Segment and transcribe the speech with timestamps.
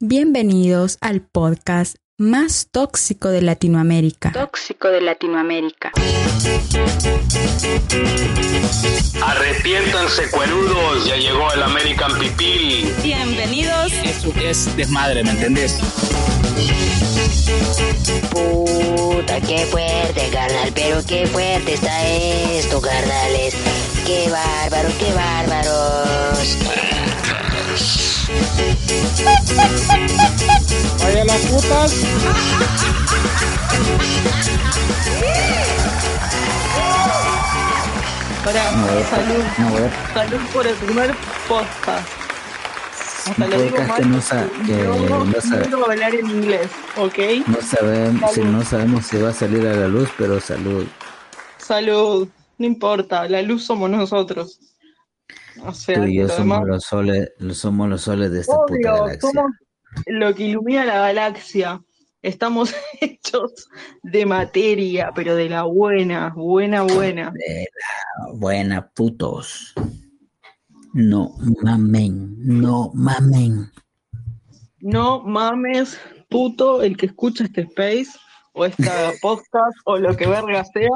[0.00, 4.30] Bienvenidos al podcast más tóxico de Latinoamérica.
[4.30, 5.90] Tóxico de Latinoamérica.
[9.20, 12.94] Arrepiéntanse cuerudos, ya llegó el American Pipil.
[13.02, 13.92] Bienvenidos.
[14.04, 15.80] Eso es desmadre, ¿me entendés?
[18.30, 23.56] Puta, qué fuerte, carnal, pero qué fuerte está esto, carnales.
[24.06, 26.56] Qué bárbaro, qué bárbaros.
[31.02, 31.92] Vaya las putas.
[38.44, 38.70] Pará,
[39.10, 41.14] salud, No, salud por el primer
[41.48, 42.02] posta.
[43.28, 45.68] Hasta Un podcast que no sa- que no, no sabe.
[45.92, 47.18] hablar en inglés, ¿ok?
[47.46, 50.86] No sabemos, si no sabemos si va a salir a la luz, pero salud.
[51.58, 54.58] Salud, no importa, la luz somos nosotros.
[55.64, 58.72] O sea, Tú y yo somos demás- los soles, somos los soles de esta puta
[58.72, 59.30] Obvio, galaxia.
[59.30, 59.50] somos
[60.06, 61.80] lo que ilumina la galaxia.
[62.22, 63.68] Estamos hechos
[64.02, 67.30] de materia, pero de la buena, buena, buena.
[67.32, 67.66] De
[68.26, 69.72] la buena putos.
[70.92, 73.70] No mamen, no mamen.
[74.80, 78.08] No mames, puto, el que escucha este space
[78.52, 80.88] o esta podcast o lo que verga sea,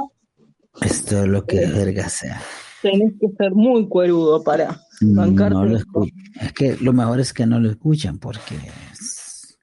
[0.81, 2.41] Esto es lo que verga sea.
[2.83, 5.55] Tenés que ser muy cuerudo para bancarte.
[5.55, 8.56] No lo Es que lo mejor es que no lo escuchan porque
[8.92, 9.58] es-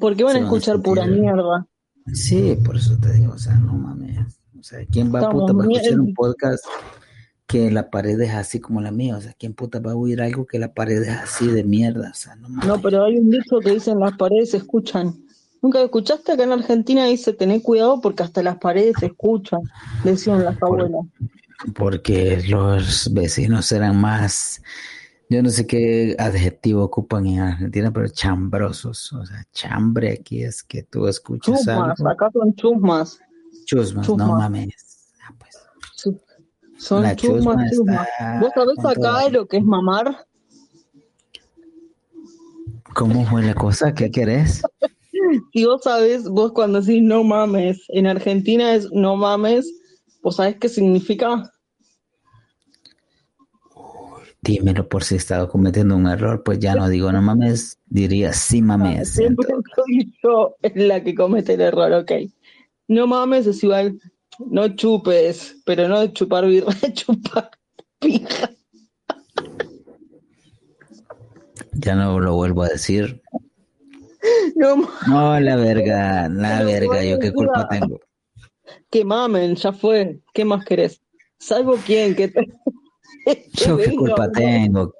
[0.00, 1.66] Porque van a escuchar pura mierda.
[2.12, 4.18] Sí, por eso te digo, o sea, no mames.
[4.58, 6.64] O sea, ¿quién va Estamos puta va a escuchar un podcast
[7.46, 9.16] que la pared es así como la mía?
[9.16, 12.10] O sea, ¿quién puta va a oír algo que la pared es así de mierda?
[12.10, 12.66] O sea, no mames.
[12.66, 15.14] No, pero hay un dicho que dicen las paredes se escuchan.
[15.62, 19.60] ¿Nunca escuchaste acá en Argentina dice tené cuidado porque hasta las paredes se escuchan?
[20.02, 21.06] Decían las abuelas.
[21.72, 24.62] Porque los vecinos eran más,
[25.30, 29.12] yo no sé qué adjetivo ocupan en Argentina, pero chambrosos.
[29.12, 32.10] O sea, chambre aquí es que tú escuchas Chusmas, algo.
[32.10, 33.18] acá son chusmas.
[33.64, 35.08] Chusmas, no mames.
[35.26, 35.58] Ah, pues,
[36.76, 38.40] Son la chusmas, chusma chusmas.
[38.40, 40.26] ¿Vos sabés acá lo que es mamar?
[42.94, 43.92] ¿Cómo fue la cosa?
[43.92, 44.62] ¿Qué querés?
[45.52, 49.72] Si vos sabés, vos cuando decís no mames, en Argentina es no mames,
[50.22, 51.50] ¿vos sabés qué significa?
[54.44, 58.34] Dímelo por si he estado cometiendo un error, pues ya no digo no mames, diría
[58.34, 59.14] sí mames.
[59.14, 62.12] Siempre soy yo la que comete el error, ok.
[62.88, 63.98] No mames es igual,
[64.38, 67.52] no chupes, pero no chupar birra, chupar
[67.98, 68.50] pija.
[71.72, 73.22] Ya no lo vuelvo a decir.
[74.56, 77.98] No No, la verga, la verga, yo qué culpa tengo.
[78.90, 80.20] que mamen, ya fue.
[80.34, 81.00] ¿Qué más querés?
[81.38, 82.46] Salvo quién que te...
[83.52, 84.94] Yo qué culpa tengo.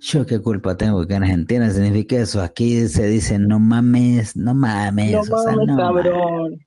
[0.00, 2.42] Yo qué culpa tengo que en Argentina significa eso.
[2.42, 5.12] Aquí se dice no mames, no mames.
[5.12, 6.58] No o sea, mames, no cabrón.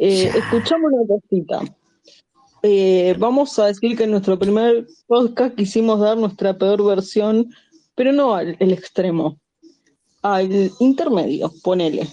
[0.00, 1.60] Eh, escuchamos una cosita.
[2.62, 7.48] Eh, vamos a decir que en nuestro primer podcast quisimos dar nuestra peor versión,
[7.94, 9.38] pero no al el extremo,
[10.22, 12.08] al intermedio, ponele.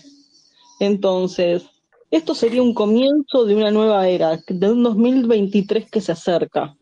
[0.80, 1.64] Entonces,
[2.12, 6.76] esto sería un comienzo de una nueva era, de un 2023 que se acerca.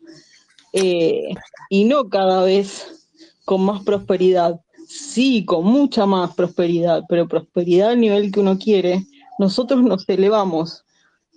[0.76, 1.28] Eh,
[1.70, 3.06] y no cada vez
[3.44, 9.06] con más prosperidad, sí, con mucha más prosperidad, pero prosperidad al nivel que uno quiere,
[9.38, 10.84] nosotros nos elevamos,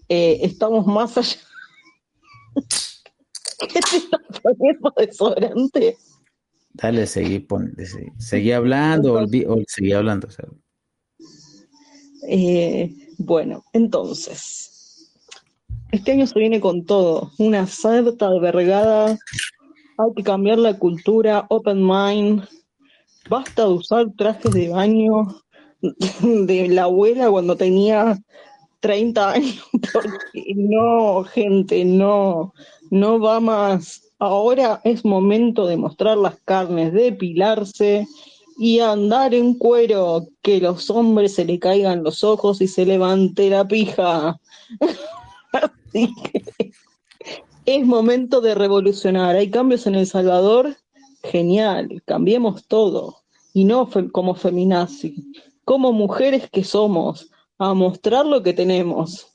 [0.09, 1.37] eh, estamos más allá.
[3.59, 5.97] ¿Qué te está poniendo desodorante?
[6.73, 10.27] Dale, seguí, pon, seguí, seguí hablando, o olvi- o seguí hablando.
[12.27, 14.76] Eh, bueno, entonces,
[15.91, 19.17] este año se viene con todo, una sarta de vergada,
[19.97, 22.43] hay que cambiar la cultura, open mind,
[23.29, 25.27] basta de usar trajes de baño
[26.21, 28.17] de la abuela cuando tenía
[28.81, 32.53] 30 años, porque no, gente, no,
[32.91, 34.03] no va más.
[34.19, 38.07] Ahora es momento de mostrar las carnes, depilarse
[38.57, 43.49] y andar en cuero, que los hombres se le caigan los ojos y se levante
[43.49, 44.40] la pija.
[45.87, 46.72] Así que
[47.67, 49.35] es momento de revolucionar.
[49.35, 50.78] Hay cambios en El Salvador,
[51.23, 53.17] genial, cambiemos todo.
[53.53, 55.16] Y no como feminazi,
[55.66, 59.28] como mujeres que somos, a mostrar lo que tenemos.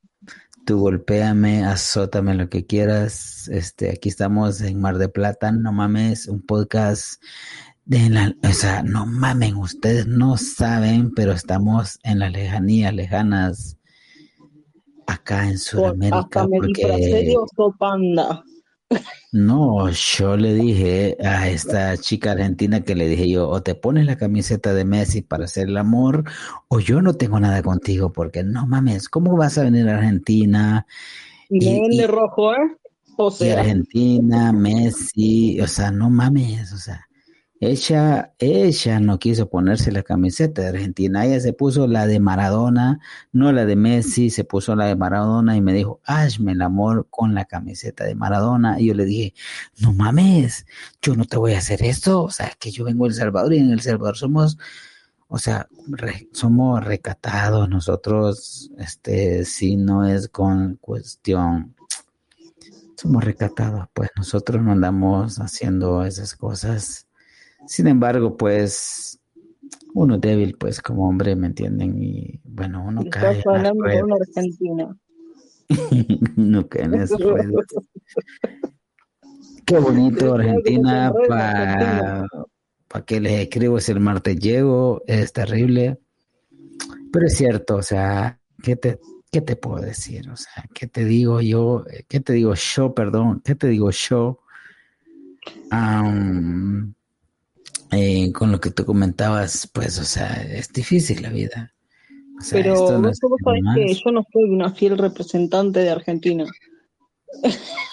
[0.65, 3.47] tú golpéame, azótame lo que quieras.
[3.47, 7.21] Este, aquí estamos en Mar de Plata, no mames, un podcast
[7.85, 13.77] de la, o sea, no mamen, ustedes no saben, pero estamos en las lejanías lejanas
[15.07, 16.19] acá en Sudamérica.
[16.19, 17.35] Hasta me porque...
[17.79, 18.43] panda.
[19.33, 24.05] No, yo le dije a esta chica argentina que le dije yo, o te pones
[24.05, 26.23] la camiseta de Messi para hacer el amor,
[26.69, 30.87] o yo no tengo nada contigo, porque no mames, ¿cómo vas a venir a Argentina?
[31.49, 32.77] Y, de rojo, ¿eh?
[33.17, 33.59] O sea.
[33.59, 37.07] Argentina, Messi, o sea, no mames, o sea,
[37.59, 42.99] ella, ella no quiso ponerse la camiseta de Argentina, ella se puso la de Maradona,
[43.31, 47.07] no la de Messi, se puso la de Maradona y me dijo, hazme el amor
[47.09, 48.79] con la camiseta de Maradona.
[48.79, 49.33] Y yo le dije,
[49.79, 50.67] no mames,
[51.01, 53.53] yo no te voy a hacer esto, o sea, que yo vengo de El Salvador
[53.53, 54.57] y en El Salvador somos,
[55.27, 55.67] o sea,
[56.33, 61.75] somos recatados nosotros, este, si no es con cuestión
[62.97, 67.06] somos recatados, pues nosotros no andamos haciendo esas cosas
[67.67, 69.19] sin embargo, pues
[69.93, 72.01] uno débil, pues como hombre, ¿me entienden?
[72.01, 73.39] Y bueno, uno cae.
[73.39, 74.97] Estás hablando de una argentina.
[76.35, 77.17] no cae en eso.
[79.65, 82.25] Qué bonito Argentina para
[82.87, 85.99] pa que les escribo es el martes llego, es terrible.
[87.11, 88.97] Pero es cierto, o sea, ¿qué te,
[89.29, 90.29] ¿qué te puedo decir?
[90.29, 91.83] O sea, ¿qué te digo yo?
[92.07, 93.41] ¿Qué te digo yo, perdón?
[93.43, 94.39] ¿Qué te digo yo?
[95.69, 96.93] Um,
[97.91, 101.73] eh, con lo que tú comentabas, pues, o sea, es difícil la vida.
[102.51, 106.45] Pero no vos sabés que yo no soy una fiel representante de Argentina.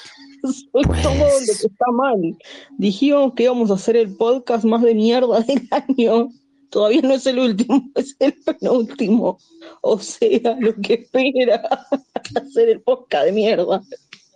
[0.53, 2.37] soy todo lo que pues está mal.
[2.77, 6.29] Dijimos que íbamos a hacer el podcast más de mierda del año.
[6.71, 9.39] Todavía no es el último, es el penúltimo.
[9.81, 11.63] O sea, lo que espera
[12.35, 13.83] hacer el podcast de mierda.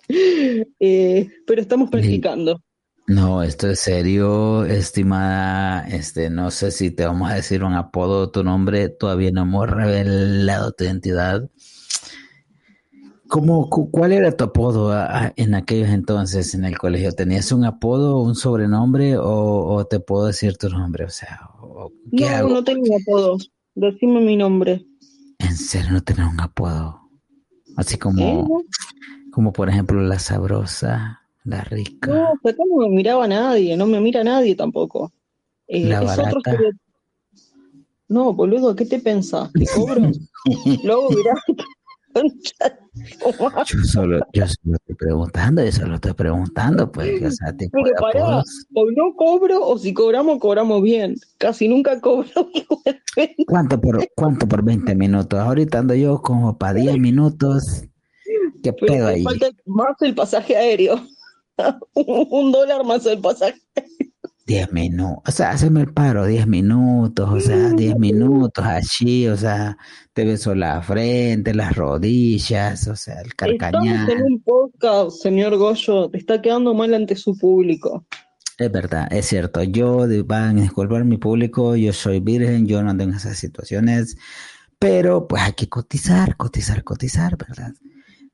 [0.08, 2.62] Eh, pero estamos practicando.
[3.08, 5.88] No, esto es serio, estimada.
[5.88, 8.90] Este, no sé si te vamos a decir un apodo o tu nombre.
[8.90, 11.49] Todavía no hemos revelado tu identidad.
[13.26, 14.94] ¿Cómo, ¿Cuál era tu apodo
[15.37, 17.12] en aquellos entonces en el colegio?
[17.12, 21.04] ¿Tenías un apodo, un sobrenombre o, te puedo decir tu nombre?
[21.04, 21.49] O sea,
[22.12, 23.50] no, no tenía apodos.
[23.75, 24.85] Decime mi nombre.
[25.38, 27.00] ¿En serio no tenés un apodo?
[27.78, 28.62] Así como,
[29.32, 31.17] como por ejemplo la sabrosa.
[31.49, 32.11] La rica.
[32.11, 35.11] No, acá no me miraba nadie, no me mira nadie tampoco.
[35.67, 36.40] Eh, la barata.
[38.07, 39.50] No, boludo, ¿qué te pensás?
[39.55, 40.11] ¿Te cobro?
[40.85, 41.33] Luego mirá.
[43.67, 47.93] yo solo, yo solo estoy preguntando, yo solo estoy preguntando, pues, o sea, te Pero
[47.99, 48.43] pará,
[48.75, 51.14] o no cobro, o si cobramos, cobramos bien.
[51.38, 52.28] Casi nunca cobro.
[53.47, 55.40] ¿Cuánto por, cuánto por 20 minutos?
[55.40, 57.85] Ahorita ando yo como para 10 minutos.
[58.62, 59.23] ¿Qué pedo ahí?
[59.23, 61.00] Falta más el pasaje aéreo.
[61.94, 63.60] un dólar más el pasaje.
[64.46, 69.36] Diez minutos, o sea, haceme el paro, diez minutos, o sea, diez minutos allí, o
[69.36, 69.76] sea,
[70.14, 74.08] te beso la frente, las rodillas, o sea, el carcañal.
[74.08, 78.06] Estamos en un podcast, señor Goyo, te está quedando mal ante su público.
[78.56, 82.88] Es verdad, es cierto, yo, van a disculpar mi público, yo soy virgen, yo no
[82.88, 84.16] ando en esas situaciones,
[84.78, 87.74] pero pues hay que cotizar, cotizar, cotizar, ¿verdad?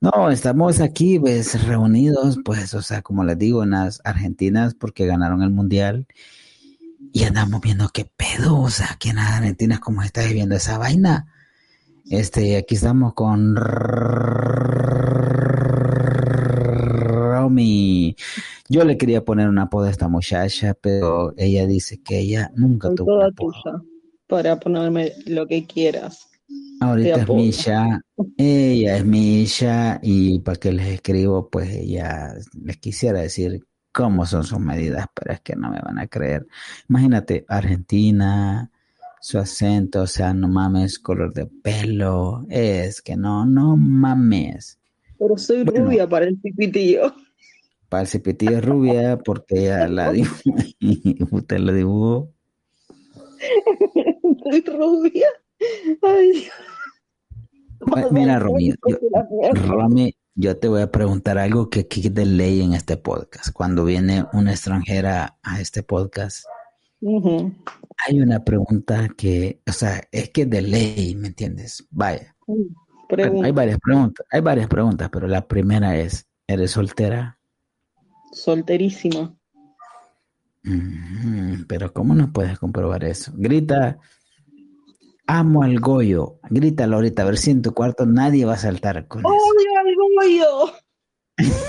[0.05, 5.07] No, estamos aquí pues reunidos, pues, o sea, como les digo, en las Argentinas porque
[5.07, 6.07] ganaron el Mundial.
[7.13, 11.27] y andamos viendo qué pedo, o sea, aquí en Argentina cómo está viviendo esa vaina.
[12.11, 13.57] Este, aquí estamos con
[17.17, 18.15] Romy.
[18.69, 22.91] Yo le quería poner una apodo a esta muchacha, pero ella dice que ella nunca
[22.95, 23.53] tuvo un apodo.
[23.63, 23.83] tuya
[24.27, 26.29] para ponerme lo que quieras.
[26.91, 27.29] Ahorita es.
[27.29, 28.01] Misha,
[28.37, 34.45] ella es Misha y para que les escribo, pues ella les quisiera decir cómo son
[34.45, 36.47] sus medidas, pero es que no me van a creer.
[36.89, 38.71] Imagínate, Argentina,
[39.21, 44.79] su acento, o sea, no mames, color de pelo, es que no, no mames.
[45.19, 45.85] Pero soy Bueno.
[45.87, 47.15] rubia para el pipitío.
[47.89, 50.11] Para el cepitillo es rubia porque ella la
[50.81, 52.31] dibujó, usted lo dibujó.
[54.43, 55.29] soy rubia.
[56.03, 56.53] Ay, Dios.
[58.11, 58.99] Mira, Romy, yo-.
[59.55, 63.53] Romy, yo te voy a preguntar algo que aquí es de ley en este podcast.
[63.53, 66.45] Cuando viene una extranjera a este podcast,
[68.07, 71.87] hay una pregunta que, o sea, es que es de ley, ¿me entiendes?
[71.91, 72.35] Vaya,
[73.43, 77.39] hay varias preguntas, hay varias preguntas, pero la primera es, ¿eres soltera?
[78.33, 79.35] Solterísima.
[80.67, 83.33] Ujú, Pero ¿cómo no puedes comprobar eso?
[83.37, 83.99] Grita,
[85.27, 86.39] amo al Goyo.
[86.51, 89.29] Grítalo ahorita, a ver si en tu cuarto nadie va a saltar con eso.
[89.29, 90.73] ¡Odio al Goyo!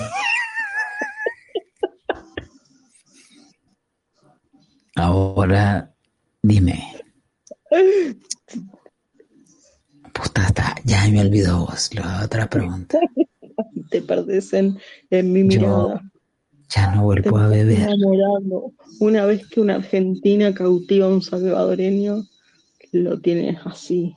[4.95, 5.93] Ahora,
[6.41, 6.93] dime.
[10.13, 11.93] Puta, está- ya me olvidó vos.
[11.93, 12.99] La otra pregunta.
[13.89, 14.77] Te perdés en,
[15.09, 16.01] en mi Yo mirada.
[16.69, 17.79] ya no Te vuelvo a beber.
[17.89, 18.73] enamorando.
[18.99, 22.23] Una vez que una argentina cautiva a un salvadoreño,
[22.95, 24.15] lo tienes así.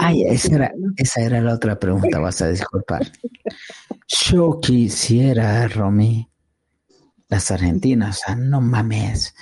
[0.00, 3.02] Ay, esa era, esa era la otra pregunta, vas a disculpar.
[4.26, 6.28] Yo quisiera, Romy,
[7.28, 9.34] las argentinas, o sea, no mames.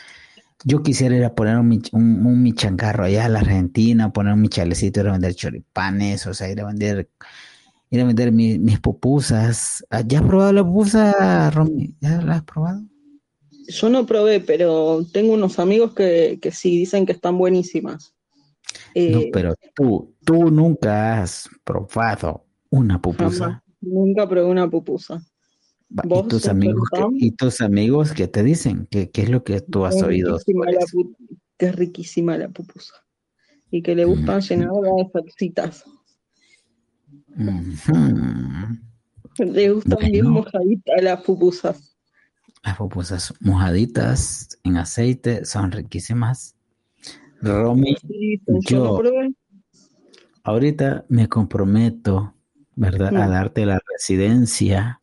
[0.65, 4.41] Yo quisiera ir a poner un, un, un michangarro allá a la Argentina, poner un
[4.43, 7.09] michalecito, ir a vender choripanes, o sea, ir a vender,
[7.91, 9.85] ir a vender mi- mis pupusas.
[9.91, 11.97] Ah, ¿Ya has probado la pupusa, Romy?
[12.01, 12.83] ¿Ya la has probado?
[13.69, 18.15] Yo no probé, pero tengo unos amigos que, que sí dicen que están buenísimas.
[18.95, 23.45] No, Eh, pero tú, tú nunca has probado una pupusa.
[23.45, 23.63] jamás.
[23.81, 25.23] Nunca probé una pupusa.
[26.05, 27.15] ¿Y ¿Vos tus amigos qué, Tom?
[27.19, 28.87] y tus amigos qué te dicen?
[28.91, 30.39] ¿Qué, qué es lo que tú has Es oído
[31.59, 32.95] que es riquísima la pupusa.
[33.71, 34.41] Y que le gustan Mm.
[34.41, 35.85] llenarla de salsitas.
[39.39, 41.97] Le gustan bien mojaditas las pupusas.
[42.65, 46.55] Las pupusas mojaditas en aceite son riquísimas.
[47.43, 47.97] Romy,
[48.69, 49.01] yo
[50.45, 52.35] ahorita me comprometo,
[52.77, 55.01] ¿verdad?, a darte la residencia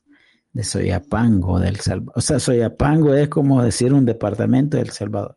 [0.53, 2.13] de Soyapango del Salvador.
[2.15, 5.35] O sea, Soyapango es como decir un departamento del Salvador.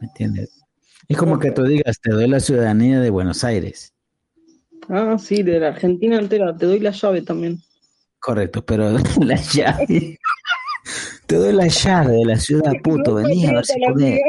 [0.00, 0.64] ¿Me entiendes?
[1.08, 3.94] Es como que tú digas, te doy la ciudadanía de Buenos Aires.
[4.88, 6.56] Ah, sí, de la Argentina entera.
[6.56, 7.60] Te doy la llave también.
[8.18, 10.18] Correcto, pero la llave.
[11.26, 13.14] Te doy la llave de la ciudad, puto.
[13.14, 14.20] Vení a ver si podés.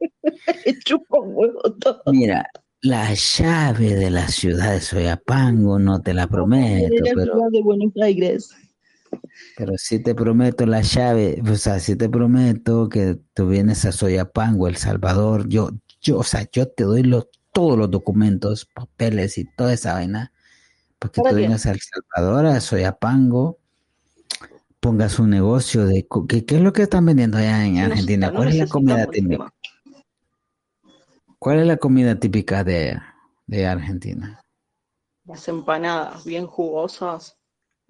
[1.10, 2.02] huevo todo.
[2.06, 2.46] Mira,
[2.82, 7.62] la llave de la ciudad de Soyapango no te la prometo, la pero, ciudad de
[7.62, 8.50] Buenos Aires.
[9.56, 13.92] pero sí te prometo la llave, o sea, sí te prometo que tú vienes a
[13.92, 19.38] Soyapango, El Salvador, yo, yo, o sea, yo te doy los, todos los documentos, papeles
[19.38, 20.32] y toda esa vaina,
[20.98, 21.42] para que ¿Para tú qué?
[21.42, 23.58] vengas a El Salvador, a Soyapango,
[24.80, 28.32] pongas un negocio de, ¿qué, qué es lo que están vendiendo allá en Argentina?
[28.32, 29.52] ¿Cuál es la comida típica?
[31.38, 32.98] ¿Cuál es la comida típica de,
[33.46, 34.40] de Argentina?
[35.24, 37.36] Las empanadas bien jugosas.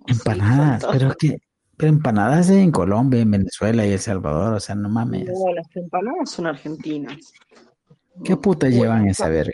[0.07, 1.39] Empanadas, pero es que,
[1.77, 5.29] pero empanadas en Colombia, en Venezuela y El Salvador, o sea, no mames.
[5.29, 7.33] No, las empanadas son argentinas.
[8.25, 9.53] ¿Qué puta Bueno, llevan esa verga?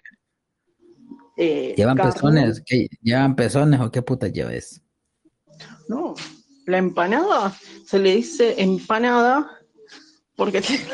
[1.36, 2.12] eh, ¿Llevan carne.
[2.12, 2.62] pezones?
[2.64, 4.80] ¿Qué, ¿Llevan pezones o qué puta lleva eso?
[5.88, 6.14] No,
[6.66, 7.54] la empanada
[7.86, 9.50] se le dice empanada
[10.36, 10.84] porque tiene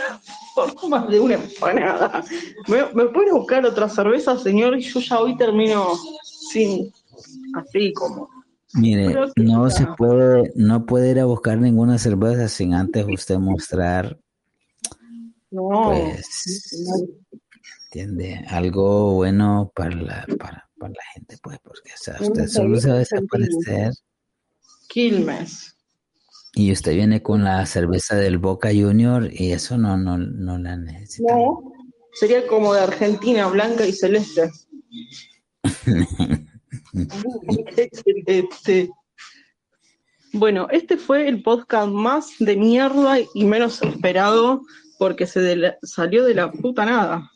[0.80, 2.24] forma de una empanada.
[2.68, 4.76] ¿Me, me puede buscar otra cerveza, señor?
[4.76, 6.92] Y yo ya hoy termino sin,
[7.54, 8.28] así como.
[8.74, 14.16] Mire, no se puede, no puede ir a buscar ninguna cerveza sin antes usted mostrar,
[15.50, 17.06] No, pues, no,
[17.86, 22.80] entiende, algo bueno para la, para, para la gente, pues, porque, o sea, usted solo
[22.80, 23.92] se va a desaparecer
[24.90, 25.76] Quilmes.
[26.54, 30.76] Y usted viene con la cerveza del Boca Junior y eso no, no, no la
[30.76, 31.34] necesita.
[31.34, 31.72] No,
[32.12, 34.50] sería como de Argentina, blanca y celeste.
[37.76, 38.90] Excelente.
[40.32, 44.62] Bueno, este fue el podcast más de mierda y menos esperado
[44.98, 47.30] porque se de la- salió de la puta nada.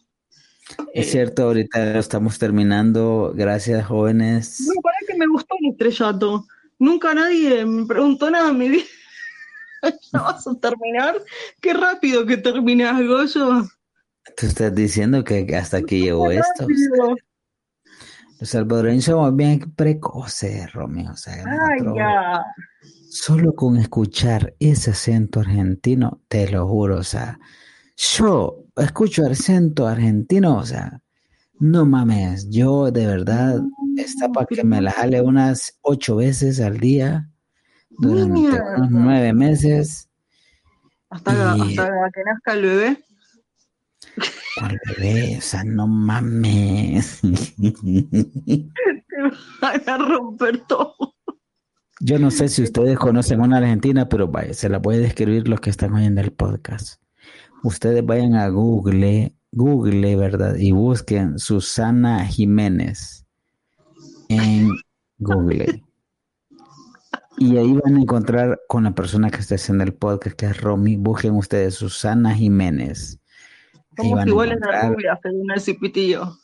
[0.94, 3.33] Es cierto, ahorita estamos terminando.
[3.35, 4.61] Gracias, jóvenes.
[4.66, 6.47] No, para que me gustó el estrellato.
[6.78, 8.85] Nunca nadie me preguntó nada en mi vida.
[10.12, 11.22] ¿Ya vas a terminar?
[11.60, 13.62] Qué rápido que terminas, Goyo.
[14.36, 16.66] Tú estás diciendo que hasta aquí llegó esto.
[18.40, 21.12] Los salvadoreños somos bien precoces, Romeo.
[21.12, 22.42] O sea, Ay, ya.
[23.10, 27.38] Solo con escuchar ese acento argentino, te lo juro, o sea,
[27.96, 31.00] yo escucho acento argentino, o sea,
[31.60, 33.62] no mames, yo de verdad
[33.96, 37.30] está para que me la jale unas ocho veces al día
[37.98, 38.74] durante Mierda.
[38.78, 40.08] unos nueve meses.
[41.10, 43.04] Hasta, Y- hasta que nazca el bebé.
[44.60, 47.20] Al bebé, o sea, no mames.
[47.20, 48.66] Te
[49.60, 50.94] van a romper todo.
[52.00, 55.48] Yo no sé si ustedes conocen una argentina, pero vaya, se la voy a describir
[55.48, 57.00] los que están oyendo el podcast.
[57.62, 60.56] Ustedes vayan a Google, Google, ¿verdad?
[60.56, 63.24] Y busquen Susana Jiménez
[64.28, 64.68] en
[65.18, 65.82] Google.
[67.36, 70.60] Y ahí van a encontrar con la persona que está haciendo el podcast, que es
[70.60, 70.96] Romy.
[70.96, 73.18] Busquen ustedes Susana Jiménez.
[73.96, 76.38] Ahí Somos van a iguales de encontrar- rubia, según el cipitillo.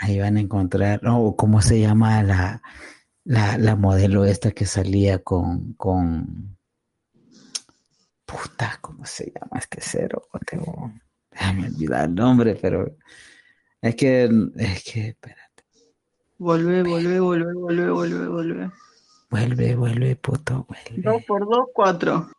[0.00, 2.62] Ahí van a encontrar, no, ¿cómo se llama la,
[3.24, 6.56] la, la modelo esta que salía con, con,
[8.24, 10.28] puta, ¿cómo se llama este cero?
[10.46, 10.92] Tengo,
[11.32, 12.96] déjame olvidar el nombre, pero
[13.82, 15.64] es que, es que, espérate,
[16.38, 18.70] Volvé, volvé, volvé, volvé, volvé, volvé.
[19.30, 21.02] Vuelve, vuelve, puto, vuelve.
[21.02, 22.30] Dos por dos, cuatro.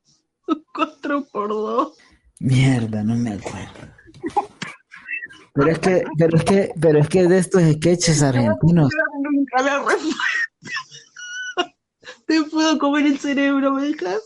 [0.74, 1.98] Cuatro por dos.
[2.39, 3.93] Mierda, no me acuerdo.
[5.53, 8.89] Pero es que, pero es que, pero es que de estos sketches argentinos,
[9.22, 10.24] Nunca la respuesta.
[12.25, 14.22] Te puedo comer el cerebro, ¿me dejas?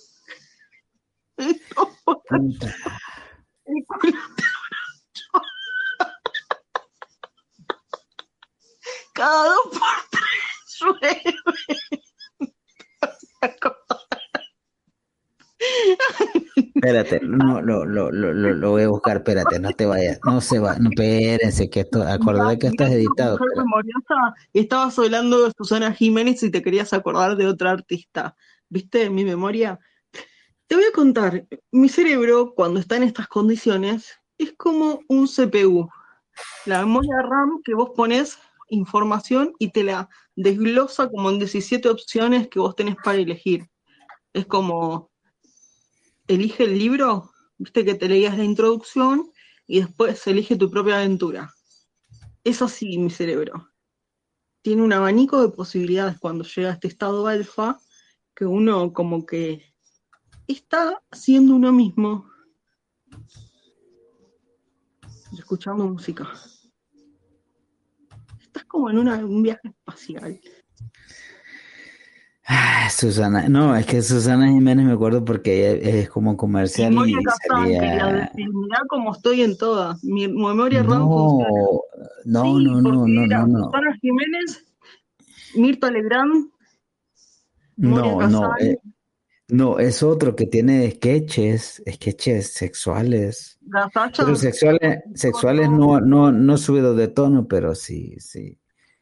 [1.37, 2.23] El culo
[9.13, 12.03] Cada dos por tres llueve.
[16.75, 20.59] Espérate, no, lo, lo, lo, lo, voy a buscar, espérate, no te vayas, no se
[20.59, 23.37] va, no, espérense, que esto, acordate que estás editado.
[24.53, 28.35] Estabas hablando de Susana Jiménez y te querías acordar de otra artista.
[28.69, 29.79] ¿Viste mi memoria?
[30.67, 35.89] Te voy a contar, mi cerebro, cuando está en estas condiciones, es como un CPU.
[36.65, 38.37] La memoria RAM que vos pones
[38.73, 43.69] información y te la desglosa como en 17 opciones que vos tenés para elegir.
[44.33, 45.11] Es como,
[46.27, 49.31] elige el libro, viste que te leías la introducción
[49.67, 51.53] y después elige tu propia aventura.
[52.43, 53.69] Es así mi cerebro.
[54.61, 57.79] Tiene un abanico de posibilidades cuando llega a este estado alfa
[58.35, 59.73] que uno como que
[60.47, 62.29] está siendo uno mismo.
[65.37, 66.31] Escuchando música.
[68.53, 70.39] Estás como en una- un viaje espacial.
[72.45, 76.95] Ah, Susana, no, es que Susana Jiménez me acuerdo porque ella es como comercial y
[76.95, 77.81] Memoria salía...
[78.35, 80.03] decir, mirá cómo estoy en todas.
[80.03, 81.49] Mi memoria RAM funciona.
[82.25, 84.65] No, no, Sí, no, no, no, era no, no, Susana Jiménez,
[85.55, 86.49] Mirta Legrand,
[87.77, 88.51] no, no, Kazan.
[88.59, 88.77] eh,
[89.49, 96.57] no, es otro que tiene sketches, sketches sexuales, Gazacha, pero sexuales, sexuales no, no, no
[96.57, 98.57] subido de tono, pero sí, sí.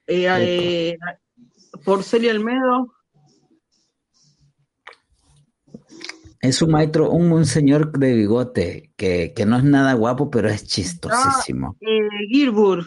[0.07, 0.97] eh, eh,
[1.85, 2.93] Porcelia Almedo.
[6.41, 10.49] Es un maestro, un, un señor de bigote que, que no es nada guapo, pero
[10.49, 11.77] es chistosísimo.
[11.81, 11.99] Eh,
[12.29, 12.83] Girbur,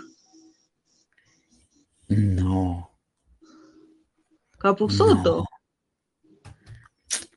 [2.09, 2.90] No,
[4.59, 5.37] Capusotto.
[5.38, 5.45] no.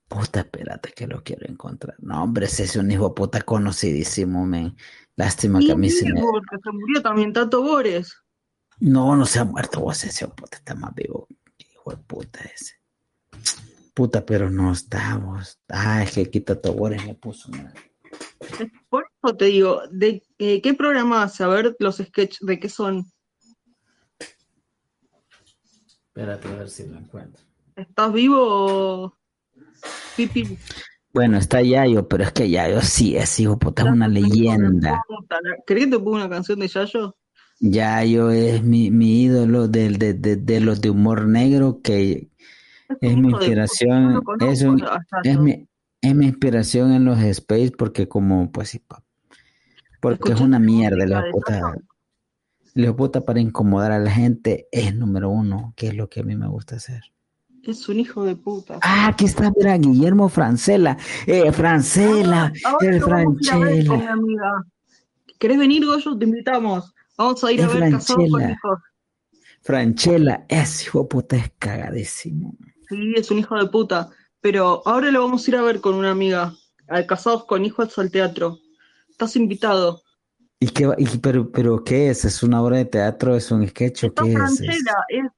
[0.07, 1.95] Puta, espérate que lo quiero encontrar.
[1.99, 4.75] No, hombre, ese es un hijo puta conocidísimo, men.
[5.15, 6.19] Lástima que a mí se me...
[6.19, 8.15] Girbur, que se murió también, Tato Bores.
[8.79, 11.27] No, no se ha muerto vos, ese hijo puta está más vivo.
[11.57, 12.75] Hijo de puta ese.
[13.97, 15.59] Puta, pero no estamos.
[15.67, 17.49] Ah, es que quita Tobores le puso.
[17.49, 17.73] man.
[18.89, 21.43] Por eso te digo, ¿de eh, qué programa hace?
[21.43, 23.11] A ver los sketches, ¿de qué son?
[26.07, 27.43] Espérate a ver si lo encuentro.
[27.75, 29.16] ¿Estás vivo,
[30.15, 30.57] Pipi?
[31.13, 35.03] Bueno, está Yayo, pero es que Yayo sí es hijo de puta, es una leyenda.
[35.65, 37.15] ¿Querés que te ponga una canción de Yayo?
[37.59, 42.29] Yayo es mi, mi ídolo del- de, de, de los de humor negro que
[43.01, 44.83] es mi de inspiración, no conozco es, un-
[45.23, 45.67] es mi,
[46.01, 48.79] es mi inspiración en los space porque como, pues sí,
[49.99, 51.75] porque es ¿Escuchaste una mierda, la de puta,
[52.75, 56.23] la puta para incomodar a la gente es número uno, que es lo que a
[56.23, 57.01] mí me gusta hacer.
[57.67, 58.79] Es un hijo de puta.
[58.81, 64.65] Ah, aquí está, mira, Guillermo Francela, eh, Francela, Ahora el amiga.
[65.37, 66.17] ¿Querés venir, Goyo?
[66.17, 66.93] Te invitamos.
[67.17, 68.41] Vamos a ir a ver Casados con.
[68.41, 68.79] Hijos.
[69.61, 72.55] Franchella, ese hijo de puta es cagadísimo.
[72.87, 74.11] Sí, es un hijo de puta.
[74.39, 76.53] Pero ahora lo vamos a ir a ver con una amiga.
[76.87, 78.59] Al Casados con Hijos al teatro.
[79.09, 80.03] Estás invitado.
[80.59, 82.25] ¿Y qué y- pero, pero qué es?
[82.25, 83.35] ¿Es una obra de teatro?
[83.35, 84.61] ¿Es un sketch o Está qué es?
[84.61, 84.83] Es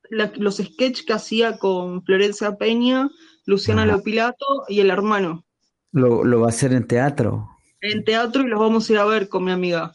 [0.09, 3.09] la- los sketches que hacía con Florencia Peña,
[3.45, 3.93] Luciana Ajá.
[3.97, 5.45] Lopilato y el hermano.
[5.91, 7.49] ¿Lo, lo va a hacer en teatro?
[7.81, 9.91] En teatro y los vamos a ir a ver con mi amiga.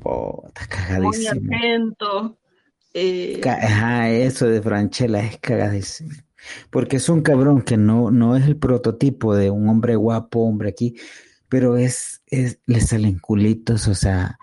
[0.00, 1.56] Puta, Muy cagadísimo.
[1.56, 2.38] atento.
[2.94, 6.10] eh, Ajá, eso de Franchella es cagadísimo.
[6.70, 10.68] Porque es un cabrón que no, no es el prototipo de un hombre guapo, hombre
[10.68, 10.94] aquí,
[11.56, 14.38] pero es, es, le salen culitos, o sea,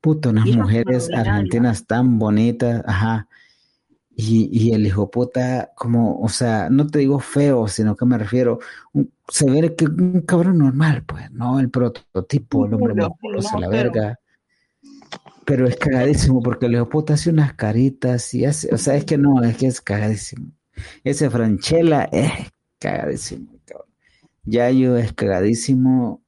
[0.00, 3.28] puto, unas mujeres argentinas tan bonitas, ajá.
[4.16, 8.18] Y, y el hijo puta, como, o sea, no te digo feo, sino que me
[8.18, 8.60] refiero,
[8.92, 13.60] un- se ve que un cabrón normal, pues, no el prototipo, el hombre musculoso, no,
[13.62, 14.20] la verga.
[15.44, 19.04] Pero es cagadísimo porque el hijo puta hace unas caritas y hace, o sea, es
[19.04, 20.52] que no, es que es cagadísimo.
[21.04, 23.88] Ese Franchella es cagadísimo, cabrón.
[24.44, 26.21] Yayo es cagadísimo.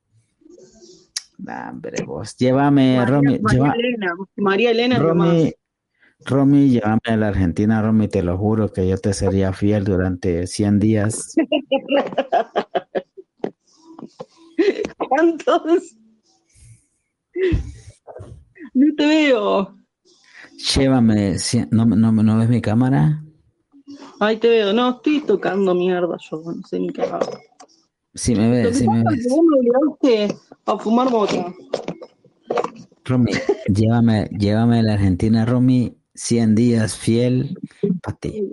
[1.45, 4.99] Nah, hombre, vos, llévame, María, Romy, María lleva- Elena, María Elena.
[4.99, 5.53] Romy,
[6.25, 10.47] Romy, llévame a la Argentina, Romy, te lo juro que yo te sería fiel durante
[10.47, 11.35] 100 días.
[15.09, 15.97] ¿Cuántos?
[18.73, 19.77] No te veo.
[20.77, 21.37] Llévame,
[21.71, 23.23] ¿no, no, no ves mi cámara?
[24.19, 24.73] Ay, te veo.
[24.73, 27.39] No, estoy tocando mierda yo, no sé ni qué hago.
[28.15, 29.27] Si me ves, si me ves.
[29.29, 31.53] obligaste a fumar mota.
[33.05, 33.33] Romy,
[33.67, 37.59] llévame, llévame a la Argentina, Romy, 100 días fiel
[38.03, 38.53] para ti.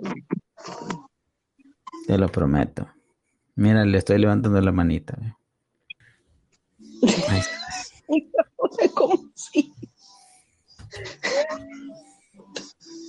[2.06, 2.88] Te lo prometo.
[3.54, 5.38] Mira, le estoy levantando la manita.
[8.94, 9.72] ¿Cómo así?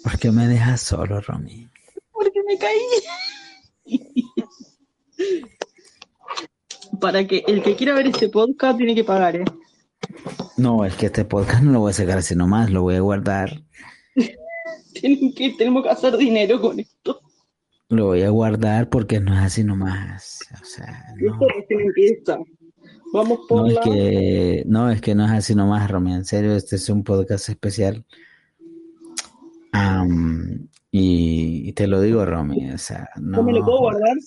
[0.04, 1.68] ¿Por qué me dejas solo, Romy?
[2.12, 2.80] Porque me caí.
[7.00, 9.46] Para que el que quiera ver este podcast tiene que pagar, ¿eh?
[10.58, 13.02] No, es que este podcast no lo voy a sacar así nomás, lo voy a
[13.02, 13.64] guardar.
[14.94, 17.22] Tienen que, tenemos que hacer dinero con esto.
[17.90, 20.40] Lo voy a guardar porque no es así nomás.
[20.62, 21.34] O sea, no.
[21.34, 22.38] Esto recién empieza.
[23.14, 26.14] Vamos por No es que, no, es que no es así nomás, Romy.
[26.14, 28.06] En serio, este es un podcast especial.
[30.92, 32.72] Y, y te lo digo, Romy.
[32.72, 33.38] O sea, no.
[33.38, 34.18] ¿No me lo puedo guardar?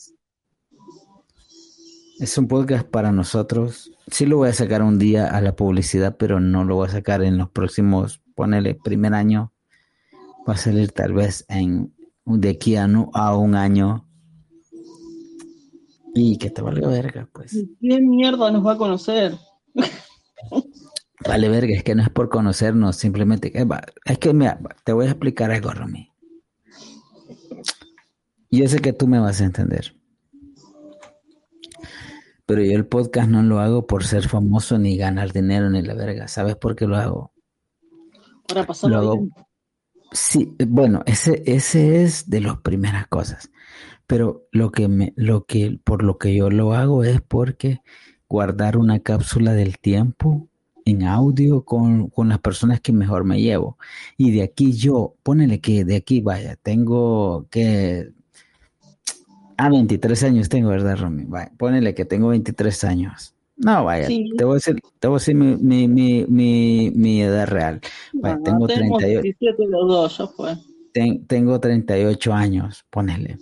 [2.19, 3.93] Es un podcast para nosotros.
[4.07, 6.93] Sí lo voy a sacar un día a la publicidad, pero no lo voy a
[6.93, 9.53] sacar en los próximos, ponele, primer año.
[10.49, 11.93] Va a salir tal vez en
[12.25, 14.09] de aquí a, un año.
[16.15, 17.65] Y que te valga verga, pues.
[17.81, 19.37] ¿Quién mierda nos va a conocer?
[21.27, 23.53] Vale, verga, es que no es por conocernos, simplemente
[24.05, 26.11] es que mira, te voy a explicar algo, Romy.
[28.51, 29.96] Yo sé que tú me vas a entender.
[32.47, 35.95] Pero yo el podcast no lo hago por ser famoso ni ganar dinero ni la
[35.95, 36.29] verga.
[36.29, 37.33] ¿Sabes por qué lo hago?
[38.49, 39.29] Para pasarlo Lo hago-.
[40.13, 43.51] Sí, bueno, ese, ese es de las primeras cosas.
[44.07, 47.83] Pero lo que me, lo que, por lo que yo lo hago es porque
[48.29, 50.49] guardar una cápsula del tiempo
[50.85, 53.77] en audio con, con las personas que mejor me llevo.
[54.17, 58.13] Y de aquí yo, ponele que de aquí vaya, tengo que
[59.57, 61.25] a 23 años tengo, ¿verdad, Romy?
[61.27, 63.35] Vaya, ponele que tengo 23 años.
[63.57, 64.31] No, vaya, Sí.
[64.37, 67.81] te voy a decir, te voy a decir mi, mi, mi, mi, mi edad real.
[68.13, 70.57] Vaya, No, tengo tenemos 38, 17 los dos, ya fue.
[70.93, 73.39] ten- tengo 38 años, ponele.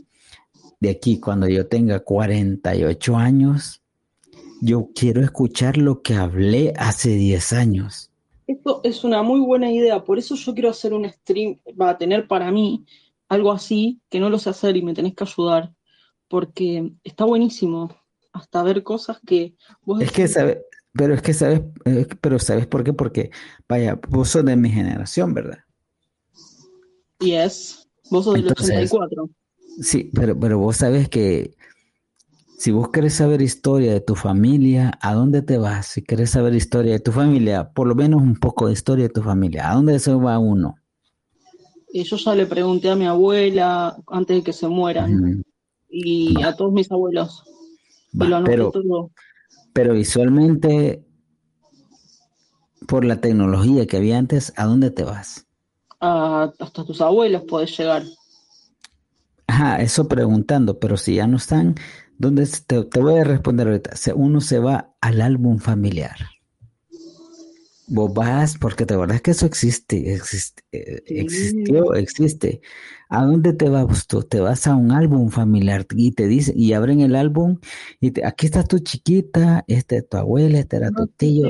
[0.81, 3.81] De aquí, cuando yo tenga 48 años,
[4.61, 8.11] yo quiero escuchar lo que hablé hace 10 años.
[8.47, 11.99] Esto es una muy buena idea, por eso yo quiero hacer un stream, va a
[11.99, 12.85] tener para mí
[13.29, 15.73] algo así, que no lo sé hacer y me tenés que ayudar,
[16.35, 17.95] porque está buenísimo
[18.33, 20.59] hasta ver cosas que vos Es que sabes,
[20.93, 22.93] pero es que sabes, eh, pero ¿sabes por qué?
[22.93, 23.31] Porque,
[23.69, 25.59] vaya, vos sos de mi generación, ¿verdad?
[27.21, 29.31] yes, vos sos del Entonces- 84.
[29.81, 31.55] Sí, pero, pero vos sabes que
[32.59, 35.87] si vos querés saber historia de tu familia, ¿a dónde te vas?
[35.87, 39.15] Si querés saber historia de tu familia, por lo menos un poco de historia de
[39.15, 40.75] tu familia, ¿a dónde se va uno?
[41.93, 45.45] Yo ya le pregunté a mi abuela antes de que se mueran
[45.97, 47.45] Y a todos mis abuelos.
[48.21, 49.11] Va, y lo anoté pero, todo.
[49.73, 51.05] pero visualmente,
[52.89, 55.47] por la tecnología que había antes, ¿a dónde te vas?
[56.01, 58.03] Hasta tus abuelos podés llegar.
[59.47, 61.77] Ajá, eso preguntando, pero si ya no están,
[62.19, 63.93] ¿dónde te, te voy a responder ahorita?
[64.17, 66.17] Uno se va al álbum familiar.
[67.87, 71.19] Vos vas, porque te acordás que eso existe, existe eh, Sí.
[71.19, 72.61] existió, existe.
[73.15, 74.23] ¿A dónde te vas tú?
[74.23, 77.59] Te vas a un álbum familiar y te dice, y abren el álbum
[78.01, 81.47] y te- aquí está tu chiquita, esta es tu abuela, este era tu tío.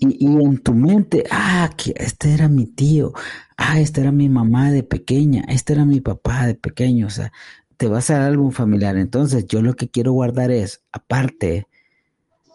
[0.00, 3.14] Y, y en tu mente, ah, que este era mi tío,
[3.56, 7.32] ah, esta era mi mamá de pequeña, este era mi papá de pequeño, o sea,
[7.78, 8.98] te vas al álbum familiar.
[8.98, 11.68] Entonces, yo lo que quiero guardar es, aparte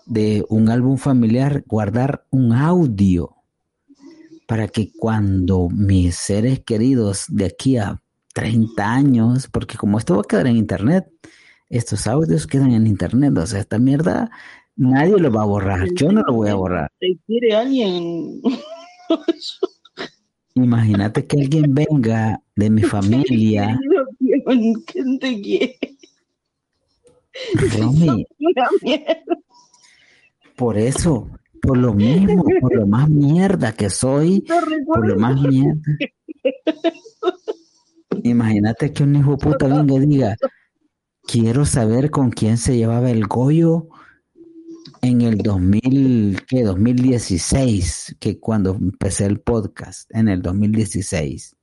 [0.06, 3.41] de un álbum familiar, guardar un audio
[4.52, 8.02] para que cuando mis seres queridos de aquí a
[8.34, 11.06] 30 años, porque como esto va a quedar en internet,
[11.70, 14.30] estos audios quedan en internet, o sea, esta mierda
[14.76, 16.92] nadie lo va a borrar, yo no lo voy a borrar.
[17.00, 18.42] ¿Te quiere alguien?
[20.56, 23.80] Imagínate que alguien venga de mi familia,
[24.86, 25.80] ¿Quién te quiere?
[27.80, 28.28] Romy,
[30.58, 31.30] por eso,
[31.62, 34.42] por lo mismo, por lo más mierda que soy,
[34.86, 35.82] por lo más mierda.
[38.24, 40.38] Imagínate que un hijo puta venga y diga,
[41.24, 43.88] quiero saber con quién se llevaba el Goyo
[45.02, 46.64] en el 2000, ¿qué?
[46.64, 51.56] 2016, que cuando empecé el podcast, en el 2016.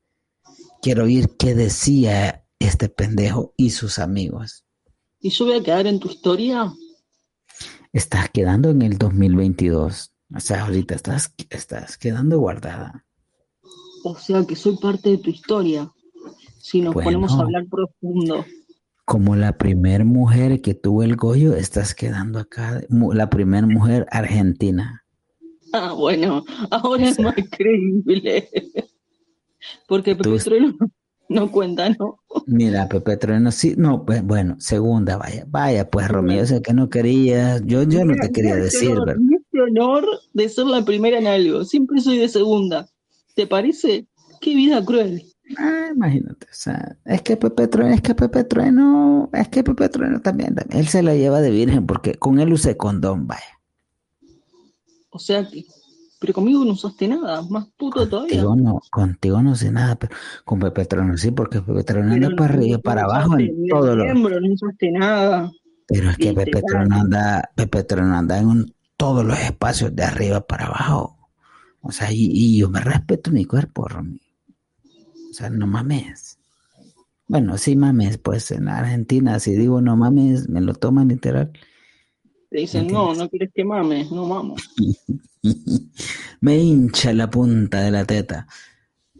[0.82, 4.64] Quiero oír qué decía este pendejo y sus amigos.
[5.20, 6.72] ¿Y voy a quedar en tu historia?
[7.92, 10.12] Estás quedando en el 2022.
[10.34, 13.04] O sea, ahorita estás, estás quedando guardada.
[14.04, 15.90] O sea que soy parte de tu historia.
[16.60, 17.06] Si nos Bueno.
[17.08, 18.44] ponemos a hablar profundo.
[19.04, 22.82] Como la primer mujer que tuvo el Goyo, estás quedando acá.
[22.90, 25.04] La primer mujer argentina.
[25.72, 28.48] Ah, bueno, ahora es más creíble.
[29.88, 30.38] Porque Tú-
[31.28, 32.20] no cuenta, ¿no?
[32.46, 36.88] Mira, Pepe Trueno, sí, no, pues bueno, segunda, vaya, vaya, pues Romeo, sé que no
[36.88, 39.16] querías, yo, yo no te quería Mira, decir, ¿verdad?
[39.36, 41.64] este honor de ser la primera en algo.
[41.64, 42.88] Siempre soy de segunda.
[43.34, 44.06] ¿Te parece?
[44.40, 45.24] Qué vida cruel.
[45.56, 49.88] Ah, imagínate, o sea, es que Pepe Trueno, es que Pepe Trueno, es que Pepe
[49.88, 53.58] Trueno también, también, él se la lleva de virgen porque con él usé condón, vaya.
[55.10, 55.64] O sea que.
[56.20, 57.42] Pero conmigo no usaste nada.
[57.48, 58.42] Más puto todavía.
[58.42, 62.30] Contigo no, contigo no sé nada, pero con Pepe Trueno sí, porque Pepe Trueno anda
[62.36, 65.52] para arriba, no para abajo en todo lo, no usaste nada.
[65.86, 66.32] pero es que.
[66.32, 71.16] Pepe Trueno anda, Pepe Trueno anda en un- todos los espacios de arriba para abajo.
[71.80, 74.20] O sea, y, y yo me respeto mi cuerpo, Romy.
[75.30, 76.38] O sea, no mames.
[77.28, 81.52] Bueno, sí mames, pues en Argentina, si digo no mames, me lo toman literal.
[82.50, 84.62] Te dicen, no, no quieres que mames, no vamos.
[86.40, 88.46] me hincha la punta de la teta.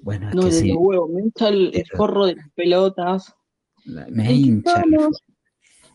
[0.01, 3.35] Bueno, es No, que de sí, los huevos, me hincha el, el de las pelotas.
[3.85, 4.83] la- me ¿En qué hincha.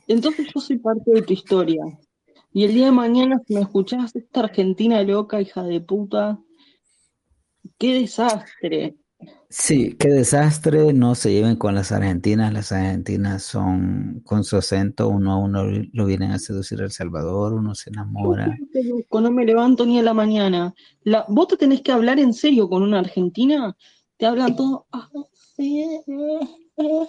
[0.07, 1.83] Entonces yo soy parte de tu historia.
[2.51, 6.39] Y el día de mañana, si me escuchás, esta Argentina loca, hija de puta,
[7.79, 8.95] qué desastre.
[9.55, 15.09] Sí, qué desastre, no se lleven con las argentinas, las argentinas son con su acento,
[15.09, 18.57] uno a uno lo vienen a seducir a El Salvador, uno se enamora.
[19.11, 20.73] No me levanto ni a la mañana.
[21.03, 23.77] La, vos te tenés que hablar en serio con una argentina,
[24.17, 25.07] te hablan todo, ah,
[25.55, 26.03] sí, eh,
[26.77, 27.07] eh,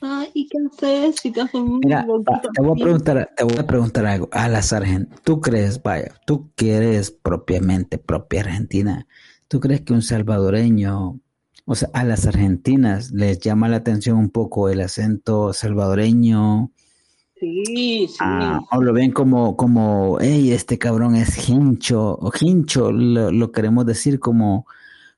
[0.00, 1.26] ay, ¿y qué haces?
[1.26, 4.28] Y te hacen un Mira, va, te voy a preguntar, te voy a preguntar algo,
[4.30, 9.08] a las argentinas, ¿tú crees, vaya, tú que eres propiamente propia argentina,
[9.48, 11.18] ¿tú crees que un salvadoreño,
[11.66, 16.70] o sea, a las argentinas les llama la atención un poco el acento salvadoreño?
[17.40, 18.16] Sí, sí.
[18.20, 23.52] Ah, o lo ven como, como, hey, este cabrón es hincho, o hincho, lo, lo
[23.52, 24.66] queremos decir como,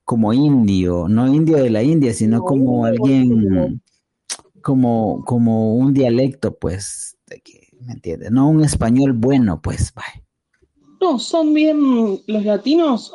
[0.04, 3.82] como indio, no indio de la India, sino No, como no, alguien,
[4.62, 8.30] como, como un dialecto, pues, de que, ¿me entiendes?
[8.30, 10.24] No un español bueno, pues, vaya.
[11.00, 13.12] No, son bien los latinos.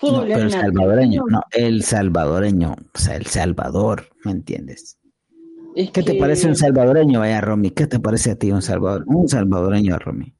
[0.00, 4.98] No, pero el salvadoreño, no, el salvadoreño, o sea, el Salvador, ¿me entiendes?
[5.74, 7.70] Es ¿Qué te parece un salvadoreño, vaya, Romy?
[7.70, 10.34] ¿Qué te parece a ti un salvador, un salvadoreño, Romy?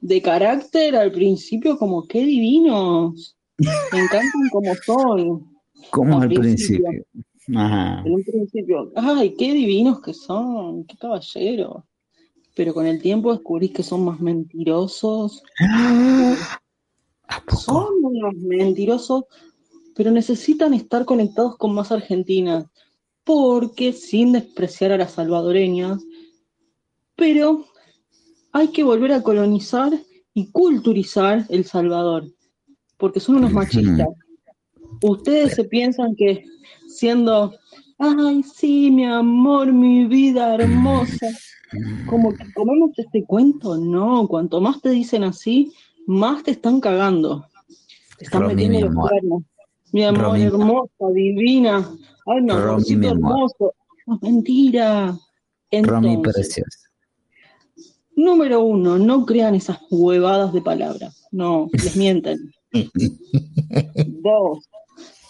[0.00, 3.36] de carácter al principio como qué divinos.
[3.58, 5.46] Me encantan como son.
[5.90, 6.86] Como Al al principio.
[6.86, 7.60] principio.
[7.60, 8.02] Ajá.
[8.04, 11.82] En un principio, ay, qué divinos que son, qué caballeros.
[12.54, 15.42] Pero con el tiempo descubrís que son más mentirosos.
[17.56, 19.24] Son unos mentirosos,
[19.94, 22.66] pero necesitan estar conectados con más argentinas.
[23.24, 26.02] Porque, sin despreciar a las salvadoreñas,
[27.14, 27.66] pero
[28.52, 29.92] hay que volver a colonizar
[30.34, 32.24] y culturizar El Salvador.
[32.96, 34.08] Porque son unos machistas.
[35.02, 36.44] Ustedes se piensan que
[36.88, 37.54] siendo,
[37.98, 41.28] ay, sí, mi amor, mi vida hermosa,
[42.06, 45.72] como que comemos este cuento, no, cuanto más te dicen así,
[46.06, 47.46] más te están cagando.
[48.18, 49.42] Te están Romy, metiendo los cuernos.
[49.92, 51.88] Mi amor, Romy, hermosa, divina.
[52.26, 53.74] Ay, mi Romy, amorcito hermoso.
[54.06, 55.18] No, mentira.
[55.72, 56.88] Romy Entonces, preciosa.
[58.16, 61.26] número uno, no crean esas huevadas de palabras.
[61.30, 62.52] No, les mienten.
[64.22, 64.68] Dos.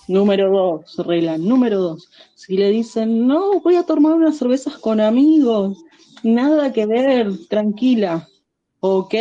[0.09, 1.39] Número dos, regla.
[1.39, 2.11] Número dos.
[2.35, 5.85] Si le dicen, no, voy a tomar unas cervezas con amigos,
[6.25, 8.29] nada que ver, tranquila.
[8.81, 9.15] Ok.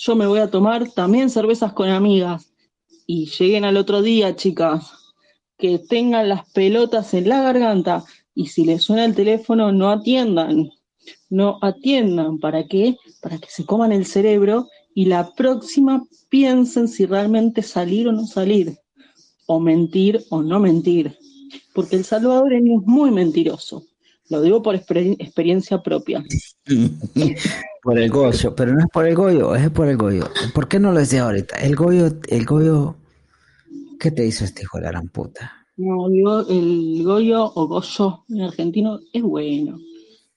[0.00, 2.52] Yo me voy a tomar también cervezas con amigas.
[3.04, 4.92] Y lleguen al otro día, chicas,
[5.56, 10.70] que tengan las pelotas en la garganta y si les suena el teléfono, no atiendan.
[11.28, 12.38] No atiendan.
[12.38, 12.96] ¿Para qué?
[13.20, 18.24] Para que se coman el cerebro y la próxima piensen si realmente salir o no
[18.24, 18.78] salir,
[19.46, 21.18] o mentir o no mentir,
[21.74, 23.82] porque el salvadoreño es muy mentiroso.
[24.28, 26.22] Lo digo por exper- experiencia propia.
[27.82, 30.24] Por el Goyo, pero no es por el Goyo, es por el Goyo.
[30.54, 31.56] ¿Por qué no lo decía ahorita?
[31.56, 32.96] El Goyo, el Goyo,
[34.00, 35.52] ¿qué te hizo este hijo de la gran puta?
[35.76, 39.78] No, el Goyo o Goyo en argentino es bueno.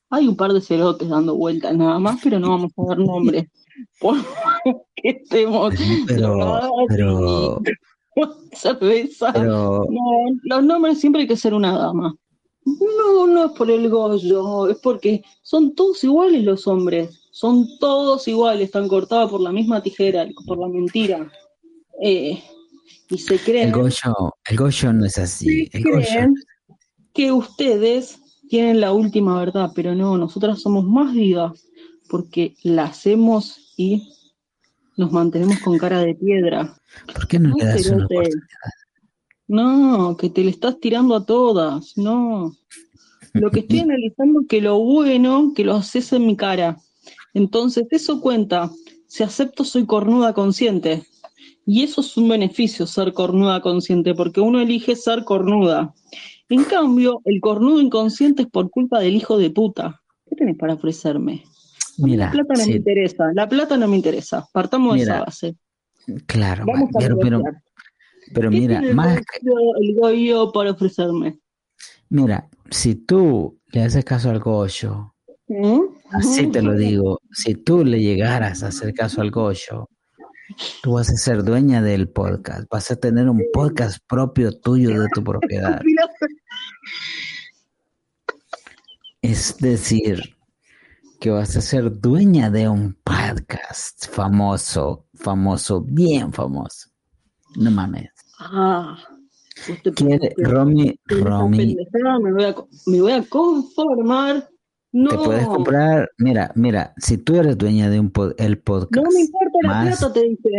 [0.09, 3.45] Hay un par de cerotes dando vueltas nada más, pero no vamos a dar nombres.
[3.99, 4.17] Por
[4.95, 5.73] que estemos
[6.05, 7.61] Pero, pero,
[8.53, 9.31] cerveza.
[9.33, 12.15] pero, No, los nombres siempre hay que ser una dama.
[12.65, 17.17] No, no es por el Goyo, es porque son todos iguales los hombres.
[17.31, 21.31] Son todos iguales, están cortados por la misma tijera, por la mentira.
[22.01, 22.41] Eh,
[23.09, 23.69] y se creen.
[23.69, 25.45] el Goyo, el Goyo no es así.
[25.45, 26.35] Sí, El Goyo, creen
[27.13, 28.19] que ustedes
[28.49, 31.67] tienen la última verdad, pero no, nosotras somos más vivas
[32.09, 34.13] porque la hacemos y
[34.97, 36.75] nos mantenemos con cara de piedra.
[37.13, 38.39] ¿por qué no No, le das una oportunidad?
[39.51, 42.55] No, que te le estás tirando a todas, no.
[43.33, 46.77] Lo que estoy analizando es que lo bueno que lo haces en mi cara.
[47.33, 48.71] Entonces, eso cuenta.
[49.07, 51.03] Si acepto, soy cornuda consciente.
[51.65, 55.93] Y eso es un beneficio, ser cornuda consciente, porque uno elige ser cornuda.
[56.47, 60.01] En cambio, el cornudo inconsciente es por culpa del hijo de puta.
[60.29, 61.43] ¿Qué tenés para ofrecerme?
[61.97, 64.47] Mira, la plata no me interesa, la plata no me interesa.
[64.53, 65.55] Partamos de esa base.
[66.25, 67.43] claro, Vamos a pero, pero.
[68.33, 69.19] Pero ¿Qué mira, tiene más,
[69.79, 71.39] el Goyo para ofrecerme?
[72.09, 75.15] mira, si tú le haces caso al Goyo,
[75.47, 75.81] ¿Mm?
[76.11, 79.89] así te lo digo, si tú le llegaras a hacer caso al Goyo,
[80.83, 85.07] tú vas a ser dueña del podcast, vas a tener un podcast propio tuyo de
[85.13, 85.81] tu propiedad.
[89.23, 90.35] Es decir,
[91.19, 96.89] que vas a ser dueña de un podcast famoso, famoso, bien famoso.
[97.55, 98.09] No mames.
[98.43, 98.97] Ah,
[99.95, 101.75] Quiere, Romy, Romy,
[102.23, 104.49] me voy a, co- me voy a conformar.
[104.93, 109.05] No, te puedes comprar, mira, mira, si tú eres dueña de un pod- el podcast,
[109.05, 110.49] no me importa la más, plata, te dice.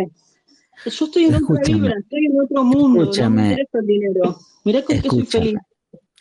[0.84, 3.42] Yo estoy en otra vibra, estoy en otro mundo, no Escúchame.
[3.42, 4.38] me interesa el dinero.
[4.64, 5.54] Mirá con qué soy feliz.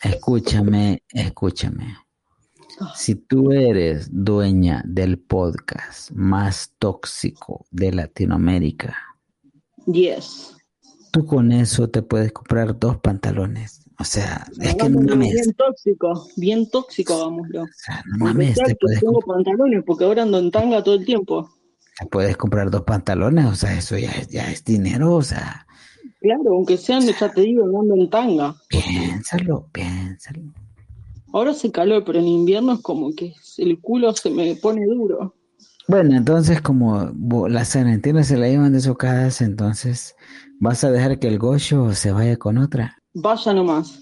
[0.02, 1.96] escúchame, escúchame.
[2.96, 8.96] Si tú eres dueña del podcast más tóxico de Latinoamérica,
[9.86, 10.56] Yes.
[11.12, 13.80] Tú con eso te puedes comprar dos pantalones.
[13.98, 17.62] O sea, es que no mames, bien tóxico, bien tóxico hagámoslo.
[17.64, 21.04] o sea, no mames, te puedes, tengo pantalones, porque ahora ando en tanga todo el
[21.04, 21.48] tiempo.
[22.00, 25.66] te puedes comprar dos pantalones, o sea, eso ya, es- ya es dinero, o sea,
[26.20, 28.54] Claro, aunque sean, ya te digo, ando en tanga.
[28.68, 30.42] piénsalo, piénsalo.
[31.32, 35.34] Ahora hace calor, pero en invierno es como que el culo se me pone duro.
[35.88, 37.10] Bueno, entonces como
[37.48, 40.14] las argentinas se la llevan de su casa, entonces
[40.62, 42.96] vas a dejar que el Goyo se vaya con otra.
[43.14, 44.00] Vaya nomás.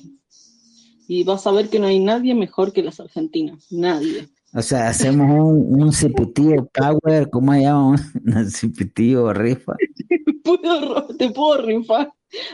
[1.09, 3.67] Y vas a ver que no hay nadie mejor que las argentinas.
[3.71, 4.29] Nadie.
[4.53, 7.97] O sea, hacemos un, un cipitío power, ¿cómo se llama?
[8.27, 9.75] Un cipitío rifa.
[10.45, 12.13] Puedo te puedo rifar.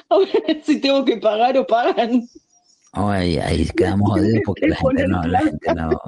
[0.08, 0.30] Ahora
[0.62, 2.28] si tengo que pagar o pagan.
[2.98, 6.00] Ay, ahí quedamos jodidos porque la gente no, la gente no,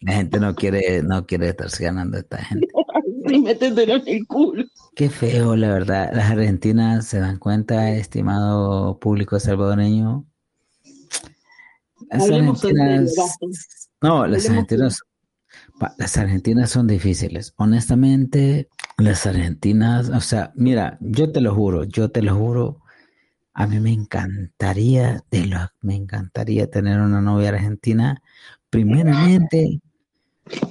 [0.00, 2.66] la gente no quiere, no quiere estarse ganando a esta gente.
[3.26, 4.64] Y métetelo en el culo.
[4.96, 6.10] Qué feo, la verdad.
[6.14, 10.24] Las argentinas se dan cuenta, estimado público salvadoreño.
[12.10, 13.14] Las Hablemos argentinas,
[14.00, 15.00] no, las Hablemos argentinas,
[15.98, 17.52] las argentinas son difíciles.
[17.56, 22.79] Honestamente, las argentinas, o sea, mira, yo te lo juro, yo te lo juro,
[23.52, 28.22] a mí me encantaría, de lo, me encantaría tener una novia argentina,
[28.70, 29.80] primeramente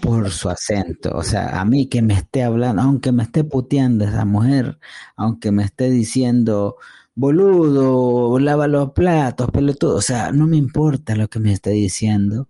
[0.01, 4.05] por su acento, o sea, a mí que me esté hablando, aunque me esté puteando
[4.05, 4.79] esa mujer,
[5.15, 6.77] aunque me esté diciendo
[7.19, 12.47] boludo, lava los platos, pelotudo, o sea, no me importa lo que me esté diciendo,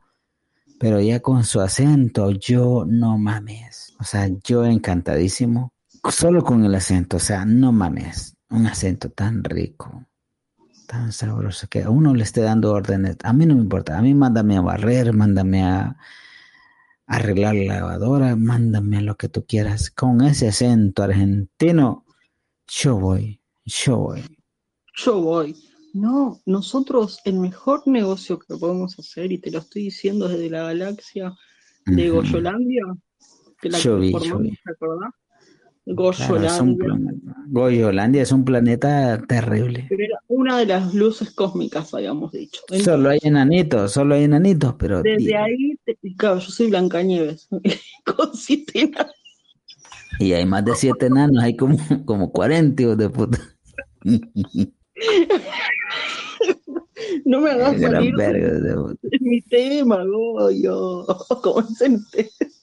[0.79, 5.73] pero ya con su acento, yo no mames, o sea, yo encantadísimo,
[6.11, 10.05] solo con el acento, o sea, no mames, un acento tan rico,
[10.89, 14.01] tan sabroso, que a uno le esté dando órdenes, a mí no me importa, a
[14.01, 15.95] mí mándame a barrer, mándame a
[17.05, 22.05] arreglar la lavadora, mándame a lo que tú quieras, con ese acento argentino,
[22.67, 24.23] yo voy, yo voy.
[24.95, 25.55] Yo voy.
[25.93, 30.63] No, nosotros el mejor negocio que podemos hacer, y te lo estoy diciendo desde la
[30.63, 31.35] galaxia
[31.85, 32.21] de Ujú.
[32.21, 32.83] Goyolandia,
[33.61, 34.57] que la Yo vi, yo vi.
[34.63, 35.13] ¿te acordás?
[35.95, 36.85] Claro, Goyolandia.
[36.85, 37.35] planeta.
[37.47, 39.85] Goyolandia es un planeta terrible.
[39.89, 42.61] Pero era una de las luces cósmicas, habíamos dicho.
[42.67, 46.69] Entonces, Solo hay enanitos, solo hay enanitos, pero desde di- ahí, te- claro, yo soy
[46.69, 47.47] Blancanieves,
[48.05, 49.13] con siete enanos.
[50.19, 53.39] y hay más de siete enanos, hay como, como 40 hijos de puta.
[57.25, 61.05] No me hagas salir de, mi tema, Goyo.
[61.41, 62.58] Como ustedes.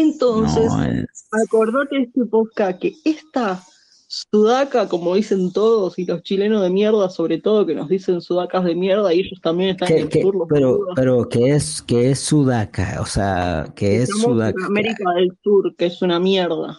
[0.00, 3.62] Entonces, No, es- acordate de este podcast que esta
[4.10, 8.64] sudaca, como dicen todos, y los chilenos de mierda, sobre todo, que nos dicen sudacas
[8.64, 12.10] de mierda, y ellos también están en ¿Qué- el los pero, pero ¿qué es, qué
[12.10, 12.98] es Sudaca?
[13.00, 14.66] O sea, ¿qué es en Sudaca?
[14.66, 16.78] América del Sur, que es una mierda,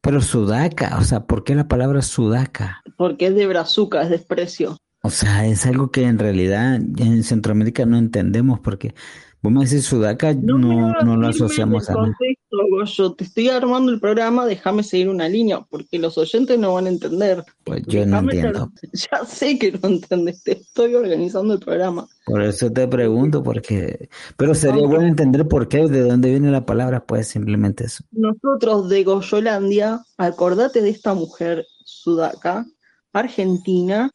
[0.00, 2.82] Pero Sudaca, o sea, ¿por qué la palabra Sudaca?
[2.96, 4.76] porque es de brazuca, es desprecio.
[5.02, 8.94] O sea, es algo que en realidad en Centroamérica no entendemos porque
[9.42, 12.14] vos me decís Sudaca, No, no, lo asociamos a nada.
[12.50, 13.12] Goyo.
[13.12, 16.88] Te estoy armando el programa, déjame seguir una línea, porque los oyentes no van a
[16.88, 17.44] entender.
[17.64, 18.72] Pues yo no Déjame entiendo.
[18.92, 22.06] Ya sé que no entendés, te estoy organizando el programa.
[22.24, 24.08] Por eso te pregunto, porque...
[24.36, 28.04] Pero sería bueno entender por qué, de dónde viene la palabra, pues simplemente eso.
[28.12, 32.66] Nosotros de Goyolandia, acordate de esta mujer sudaca,
[33.12, 34.10] argentina,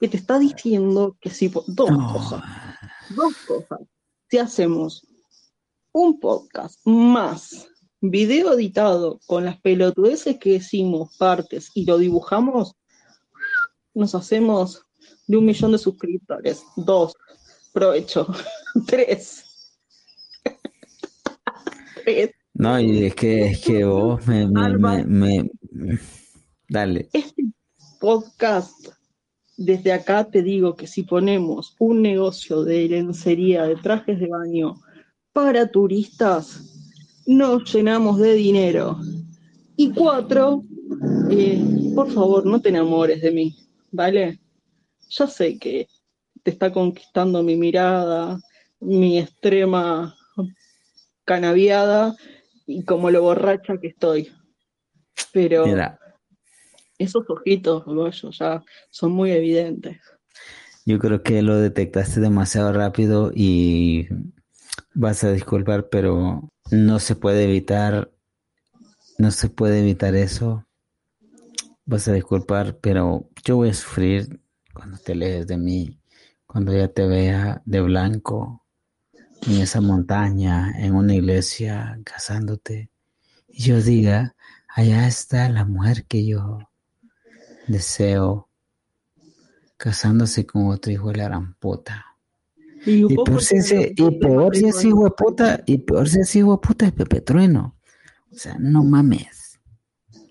[0.00, 2.42] que te está diciendo que si po- dos cosas,
[3.16, 3.80] dos cosas.
[4.34, 5.06] Si hacemos
[5.92, 7.68] un podcast más
[8.00, 12.74] video editado con las pelotudeces que decimos, partes, y lo dibujamos,
[13.94, 14.82] nos hacemos
[15.28, 16.64] de un millón de suscriptores.
[16.74, 17.14] Dos,
[17.72, 18.26] provecho.
[18.88, 19.44] Tres.
[22.04, 22.30] Tres.
[22.54, 26.00] No, y es que, es que vos me, me, me, me-
[26.68, 27.08] Dale.
[27.12, 27.44] Este
[28.00, 28.88] podcast,
[29.56, 34.80] desde acá te digo que si ponemos un negocio de lencería, de trajes de baño
[35.32, 38.98] para turistas, nos llenamos de dinero.
[39.76, 40.62] Y cuatro,
[41.30, 41.62] eh,
[41.94, 43.56] por favor, no te enamores de mí,
[43.90, 44.38] ¿vale?
[45.08, 45.88] Ya sé que
[46.42, 48.40] te está conquistando mi mirada,
[48.80, 50.14] mi extrema
[51.24, 52.14] canaviada
[52.66, 54.30] y como lo borracha que estoy.
[55.32, 55.64] Pero
[56.98, 57.84] esos ojitos,
[58.38, 59.98] ya son muy evidentes.
[60.84, 64.08] yo creo que lo detectaste demasiado rápido y
[64.94, 68.12] vas a disculpar, pero no se puede evitar,
[69.18, 70.66] no se puede evitar eso.
[71.86, 74.40] Vas a disculpar, pero yo voy a sufrir
[74.72, 76.00] cuando te alejes de mí,
[76.46, 78.64] cuando ya te vea de blanco
[79.46, 82.90] en esa montaña, en una iglesia, casándote,
[83.48, 84.34] y yo diga,
[84.68, 86.58] allá está la mujer que yo
[87.66, 88.48] deseo,
[89.76, 92.06] casándose con otro hijo de la gran puta.
[92.86, 96.20] Y, porque si ese, y no- peor si ese hijo de puta, y peor si
[96.20, 97.76] ese hijo de puta es Pepe Trueno.
[98.30, 99.58] O sea, no mames.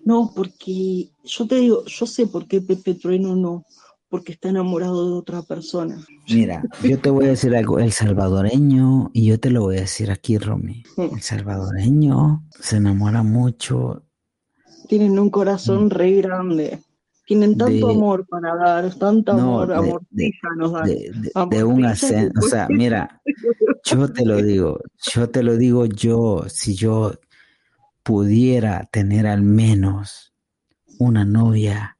[0.04, 3.64] No, porque yo te digo, yo sé por qué Pepe Trueno no,
[4.08, 6.04] porque está enamorado de otra persona.
[6.28, 9.80] Mira, yo te voy a decir algo, el salvadoreño, y yo te lo voy a
[9.80, 14.04] decir aquí, Romy, el salvadoreño se enamora mucho
[14.88, 16.82] Tienen un corazón re grande.
[17.26, 17.86] Tienen tanto.
[17.88, 20.84] De- amor para dar, tanto No, amor, de- amortilla nos dan.
[20.88, 23.22] de, de- Amor, de un acento, o sea, mira,
[23.84, 24.80] yo te lo digo,
[25.14, 27.12] yo te lo digo yo, si yo
[28.02, 30.34] pudiera tener al menos
[30.98, 31.96] una novia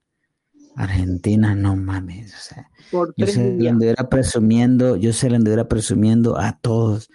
[0.77, 3.73] argentina, no mames, o sea, Por yo se días.
[3.73, 7.09] anduviera presumiendo, yo se la anduviera presumiendo a todos,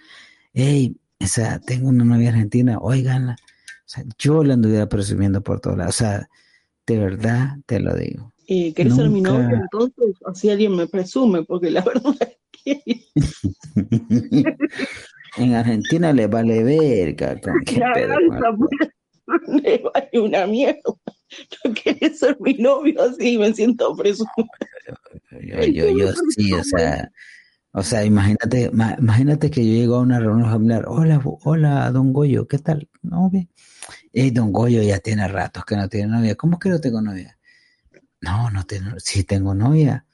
[0.52, 5.60] hey, o sea, tengo una novia argentina, óiganla, o sea, yo la anduviera presumiendo por
[5.60, 6.28] todos lados, o sea,
[6.86, 8.32] de verdad te lo digo.
[8.46, 9.38] Eh, ¿Querés ser mi Nunca.
[9.38, 9.60] novia?
[9.62, 13.04] Entonces, así alguien me presume, porque la verdad es que
[15.36, 18.14] En Argentina le vale verga, con qué la pedo,
[19.62, 20.80] le vale una mierda.
[21.64, 24.48] No querés ser mi novio así, me siento presumido.
[25.40, 27.08] Yo, yo, yo sí, o sea,
[27.72, 32.12] o sea, imagínate, ma- imagínate que yo llego a una reunión familiar, hola, hola, don
[32.12, 32.88] Goyo, ¿qué tal?
[33.02, 33.48] No, ve,
[34.12, 37.38] eh, don Goyo ya tiene ratos que no tiene novia, ¿cómo que no tengo novia?
[38.20, 40.06] No, no tengo, sí tengo novia.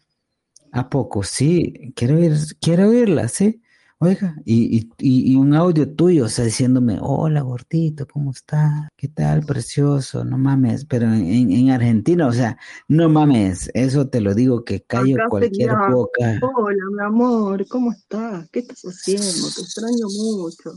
[0.73, 1.23] ¿A poco?
[1.23, 3.63] Sí, quiero ir, quiero oírla, sí.
[3.99, 8.89] Oiga, y, y, y un audio tuyo, o sea, diciéndome, hola gordito, ¿cómo estás?
[8.97, 10.23] ¿Qué tal, precioso?
[10.25, 14.65] No mames, pero en, en- en Argentina, o sea, no mames, eso te lo digo
[14.65, 18.47] que callo Acá cualquier sería, boca, Hola, mi amor, ¿cómo estás?
[18.51, 19.51] ¿Qué estás haciendo?
[19.51, 20.73] Te extraño mucho.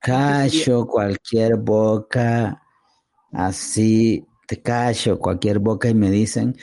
[0.00, 2.62] Callo cualquier boca,
[3.32, 6.56] así, te callo cualquier boca y me dicen,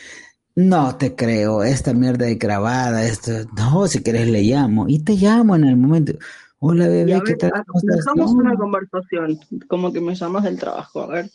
[0.56, 5.14] no te creo, esta mierda de grabada, esto, no, si querés le llamo, y te
[5.14, 6.14] llamo en el momento,
[6.60, 7.52] hola bebé, a ¿qué ver, tal?
[7.56, 8.40] ah, dejamos No.
[8.40, 11.30] una conversación, como que me llamas del trabajo, a ver,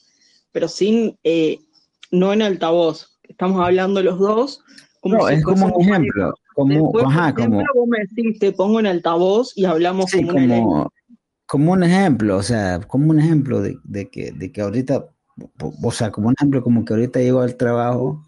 [0.52, 1.60] pero sin, eh,
[2.10, 3.18] no en altavoz.
[3.22, 4.64] Estamos hablando los dos
[5.00, 8.52] como No, si es como un ejemplo, como, Después, ajá, como, vos me decís, te
[8.52, 10.92] pongo en altavoz y hablamos sí, como como,
[11.50, 15.06] como un ejemplo, o sea, como un ejemplo de, de que, de que ahorita,
[15.82, 18.24] o sea, como un ejemplo, como que ahorita llego al trabajo,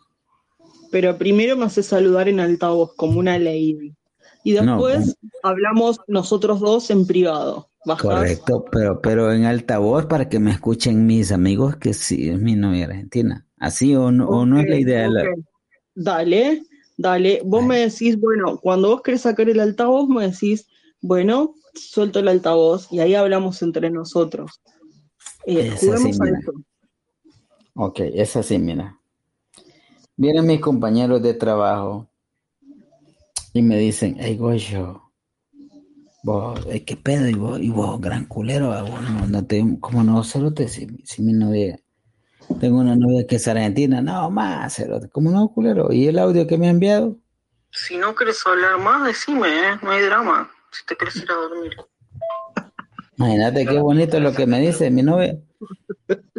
[0.90, 3.94] Pero primero me haces saludar en altavoz, como una lady.
[4.42, 7.68] Y no, después hablamos nosotros dos en privado.
[7.86, 8.02] Bajás.
[8.02, 12.56] correcto, pero, pero en altavoz para que me escuchen mis amigos que sí es mi
[12.56, 15.24] novia argentina, así o no, o no es la idea de la-.
[15.94, 16.62] Dale,
[16.96, 17.40] dale.
[17.44, 20.66] Vos me decís, bueno, cuando vos querés sacar el altavoz, me decís,
[21.00, 24.60] bueno, suelto el altavoz y ahí hablamos entre nosotros.
[25.46, 26.38] Eh, Es así, a mira.
[26.38, 26.52] eso.
[27.74, 28.98] Ok, es así, mira.
[30.16, 32.08] Vienen mis compañeros de trabajo
[33.52, 35.02] y me dicen, hey, Goyo,
[36.22, 37.28] vos, eh, ¿qué pedo?
[37.28, 40.68] Y vos, y vos, gran culero, ah, vos no, no te, ¿cómo no, cerote?
[40.68, 41.78] Si, si mi novia,
[42.60, 45.92] tengo una novia que es argentina, no, más, cerote, ¿cómo no, culero?
[45.92, 47.16] ¿Y el audio que me ha enviado?
[47.70, 49.76] Si no querés hablar más, decime, ¿eh?
[49.82, 50.50] No hay drama.
[50.72, 51.76] Si te querés ir a dormir.
[53.16, 55.38] Imagínate qué bonito lo que me dice mi novia.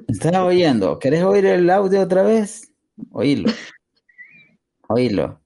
[0.07, 0.99] ¿Estás oyendo?
[0.99, 2.71] ¿Querés oír el audio otra vez?
[3.11, 3.51] Oílo.
[4.87, 5.39] Oílo.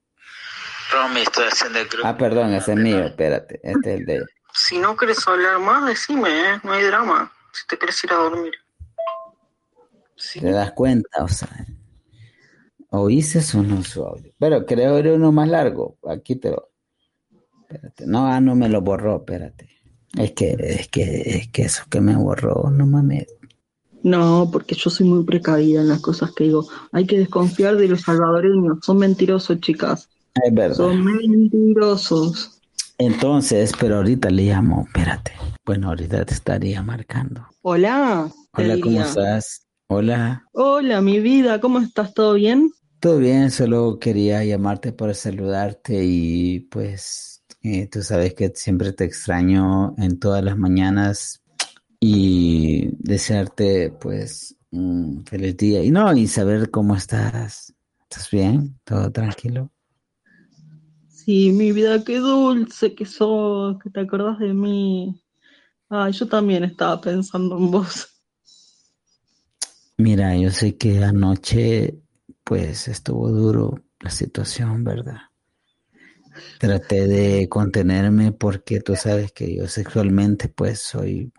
[0.91, 2.07] Romy, estoy haciendo el grupo.
[2.07, 4.25] Ah, perdón, ese es mío, espérate, este es el de ella.
[4.53, 6.59] Si no querés hablar más, decime, ¿eh?
[6.63, 7.31] No hay drama.
[7.51, 8.53] Si te querés ir a dormir.
[10.15, 10.39] Sí.
[10.39, 11.23] ¿Te das cuenta?
[11.23, 11.49] O sea,
[12.89, 14.33] ¿oíste o no su audio?
[14.39, 15.97] Pero creo que era uno más largo.
[16.09, 16.66] Aquí te lo.
[17.69, 18.07] Espérate.
[18.07, 19.69] No, ah, no me lo borró, espérate.
[20.17, 23.27] Es que, es que, es que eso que me borró, no mames.
[24.03, 26.65] No, porque yo soy muy precavida en las cosas que digo.
[26.93, 28.79] Hay que desconfiar de los salvadoreños.
[28.83, 30.07] Son mentirosos, chicas.
[30.45, 30.75] Es verdad.
[30.75, 32.61] Son mentirosos.
[32.99, 35.33] Entonces, pero ahorita le llamo, espérate.
[35.65, 37.45] Bueno, ahorita te estaría marcando.
[37.63, 38.31] Hola.
[38.53, 39.67] Hola, ¿cómo estás?
[39.87, 40.45] Hola.
[40.53, 41.59] Hola, mi vida.
[41.59, 42.13] ¿Cómo estás?
[42.13, 42.71] ¿Todo bien?
[42.99, 47.36] Todo bien, solo quería llamarte para saludarte y pues
[47.67, 51.41] eh, tú sabes que siempre te extraño en todas las mañanas
[51.99, 57.73] y desearte pues un feliz día y no, y saber cómo estás.
[58.03, 58.79] ¿Estás bien?
[58.85, 59.71] ¿Todo tranquilo?
[61.09, 65.21] Sí, mi vida, qué dulce que sos, que te acordás de mí.
[65.89, 68.07] Ay, yo también estaba pensando en vos.
[69.97, 71.99] Mira, yo sé que anoche
[72.45, 75.26] pues estuvo duro la situación, ¿verdad?
[76.59, 81.31] Traté de contenerme porque tú sabes que yo sexualmente pues soy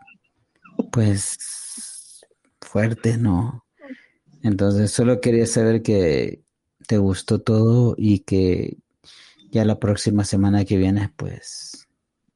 [0.92, 2.24] pues
[2.60, 3.64] fuerte, ¿no?
[4.42, 6.42] Entonces solo quería saber que
[6.86, 8.78] te gustó todo y que
[9.50, 11.88] ya la próxima semana que viene pues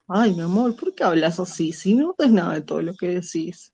[0.08, 1.72] Ay, mi amor, ¿por qué hablas así?
[1.72, 3.72] Si no es nada de todo lo que decís.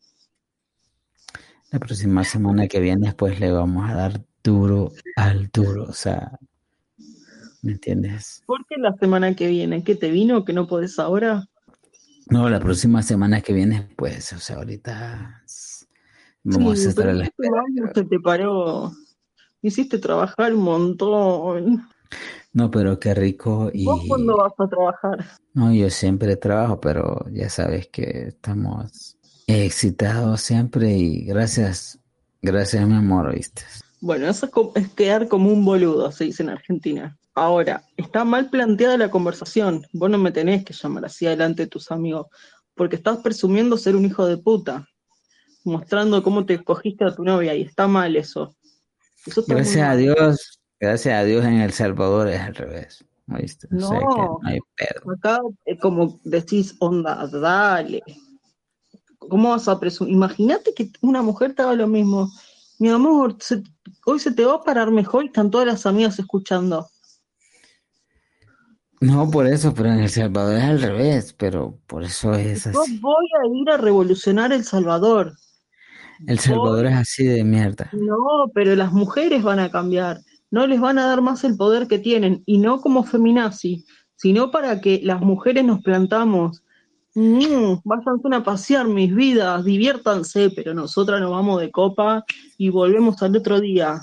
[1.71, 6.39] la próxima semana que viene pues le vamos a dar duro al duro, o sea,
[7.63, 8.43] ¿me entiendes?
[8.47, 9.83] ¿Por qué la semana que viene?
[9.85, 11.47] ¿Qué te vino que no podés ahora?
[12.31, 15.43] No, la próxima semana que viene, pues, o sea, ahorita
[16.45, 18.09] vamos Sí, a estar a la este espera.
[18.11, 18.93] te paró.
[19.63, 21.89] Me hiciste trabajar un montón.
[22.53, 25.27] No, pero qué rico ¿Vos y cuándo vas a trabajar?
[25.55, 31.99] no, yo siempre trabajo, pero ya sabes que estamos excitados siempre y gracias,
[32.43, 33.63] gracias mi amor, ¿viste?
[34.01, 37.19] Bueno, eso es quedar como un boludo, se dice en Argentina.
[37.39, 39.87] Ahora, está mal planteada la conversación.
[39.93, 42.27] Vos no me tenés que llamar así adelante de tus amigos,
[42.75, 44.87] porque estás presumiendo ser un hijo de puta,
[45.65, 48.57] mostrando cómo te escogiste a tu novia, y está mal eso.
[49.25, 49.97] Eso está muy Gracias a.
[49.97, 53.69] Dios, gracias a Dios en El Salvador es al revés, ¿viste?
[53.69, 54.39] O sea que No.
[54.43, 55.13] no hay pedo.
[55.13, 58.03] Acá, eh, como decís, onda, dale.
[59.19, 60.15] ¿Cómo vas a presumir?
[60.15, 62.31] Imagínate que una mujer te haga lo mismo.
[62.79, 63.63] Mi amor, se-
[64.07, 66.89] hoy se te va a parar mejor y están todas las amigas escuchando.
[69.01, 72.83] No por eso, pero en El Salvador es al revés, pero por eso es Yo
[72.83, 72.99] así.
[72.99, 75.35] voy a ir a revolucionar El Salvador.
[76.27, 77.89] El Salvador es así de mierda.
[77.93, 80.19] No, pero las mujeres van a cambiar.
[80.51, 82.43] No les van a dar más el poder que tienen.
[82.45, 83.85] Y no como feminazi,
[84.17, 86.63] sino para que las mujeres nos plantamos
[87.21, 92.25] Mm, váyanse a pasear mis vidas, diviértanse, pero nosotras nos vamos de copa
[92.57, 94.01] y volvemos al otro día.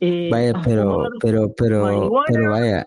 [0.00, 2.86] Eh, Vaya, pero, pero, pero, pero vaya.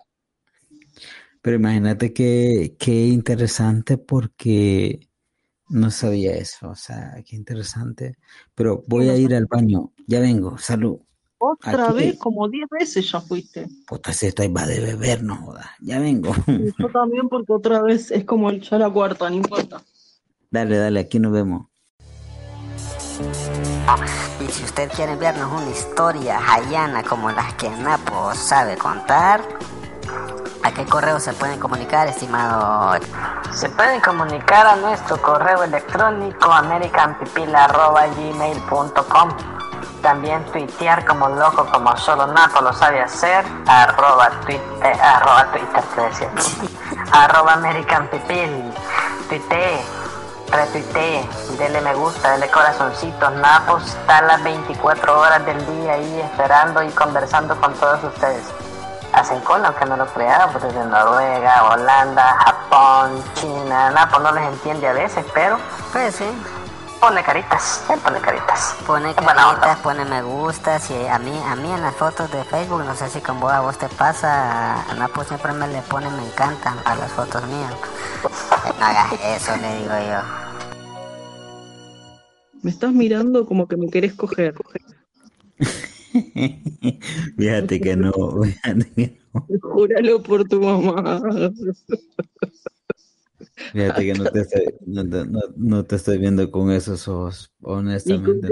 [1.48, 5.08] Pero imagínate que, qué interesante porque
[5.70, 6.68] no sabía eso.
[6.68, 8.18] O sea, qué interesante.
[8.54, 9.92] Pero voy a ir al baño.
[10.06, 10.58] Ya vengo.
[10.58, 10.98] Salud.
[11.38, 13.66] Otra aquí- vez, como 10 veces ya fuiste.
[13.86, 15.70] Puta, si esto ahí va de beber, no joda.
[15.80, 16.34] Ya vengo.
[16.48, 19.82] Y yo también, porque otra vez es como el ya la cuarta, no importa.
[20.50, 21.68] Dale, dale, aquí nos vemos.
[24.46, 29.40] Y si usted quiere enviarnos una historia hayana como las que Napo sabe contar,
[30.62, 32.98] ¿a qué correo se pueden comunicar, estimado?
[33.52, 39.30] Se pueden comunicar a nuestro correo electrónico americanpipila.gmail.com
[40.02, 45.84] También tuitear como loco como solo Napo lo sabe hacer arroba, tuit, eh, arroba Twitter
[45.94, 46.30] te decía.
[47.12, 48.74] Arroba americanpipil.
[49.28, 49.80] Tuitee
[50.50, 51.28] retuitee
[51.58, 56.88] dele me gusta dele corazoncitos Napo está las 24 horas del día ahí esperando y
[56.90, 58.44] conversando con todos ustedes
[59.18, 64.44] hacen cola, aunque no lo crean, pues desde Noruega, Holanda, Japón, China, Napo no les
[64.44, 65.58] entiende a veces, pero
[65.92, 66.24] Pues sí,
[67.00, 68.76] pone caritas, él pone caritas.
[68.86, 72.84] pone caritas, pone me gustas y a mí, a mí en las fotos de Facebook,
[72.84, 76.08] no sé si con vos a vos te pasa, a Napo siempre me le pone
[76.10, 77.74] me encantan a las fotos mías.
[78.78, 80.48] No hagas eso, le digo yo.
[82.62, 84.54] Me estás mirando como que me querés coger.
[87.36, 88.12] Fíjate que no,
[88.42, 89.46] fíjate que no.
[89.62, 91.22] Júralo por tu mamá.
[93.72, 97.52] Fíjate que no te estoy, no, te- no- no te estoy viendo con esos ojos,
[97.62, 98.48] honestamente.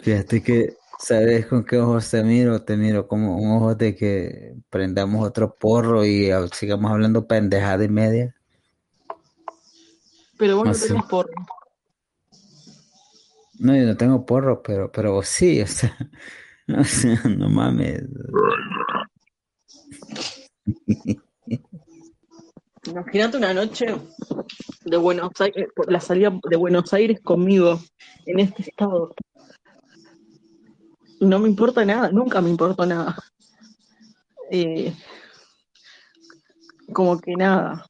[0.00, 2.62] Fíjate que, ¿sabes con qué ojos te miro?
[2.62, 7.88] Te miro como un ojo de que prendamos otro porro y sigamos hablando pendejada y
[7.88, 8.34] media.
[10.38, 10.88] Pero vos no No sé.
[10.88, 11.30] tenés porro.
[13.58, 15.96] No, yo no tengo porro, pero, pero sí, o sea,
[16.68, 18.02] o sea, no mames.
[22.86, 23.86] Imagínate una noche
[24.84, 27.80] de Buenos Aires, la salida de Buenos Aires conmigo
[28.26, 29.14] en este estado.
[31.20, 33.16] No me importa nada, nunca me importa nada.
[34.50, 34.94] Eh,
[36.92, 37.86] como que nada.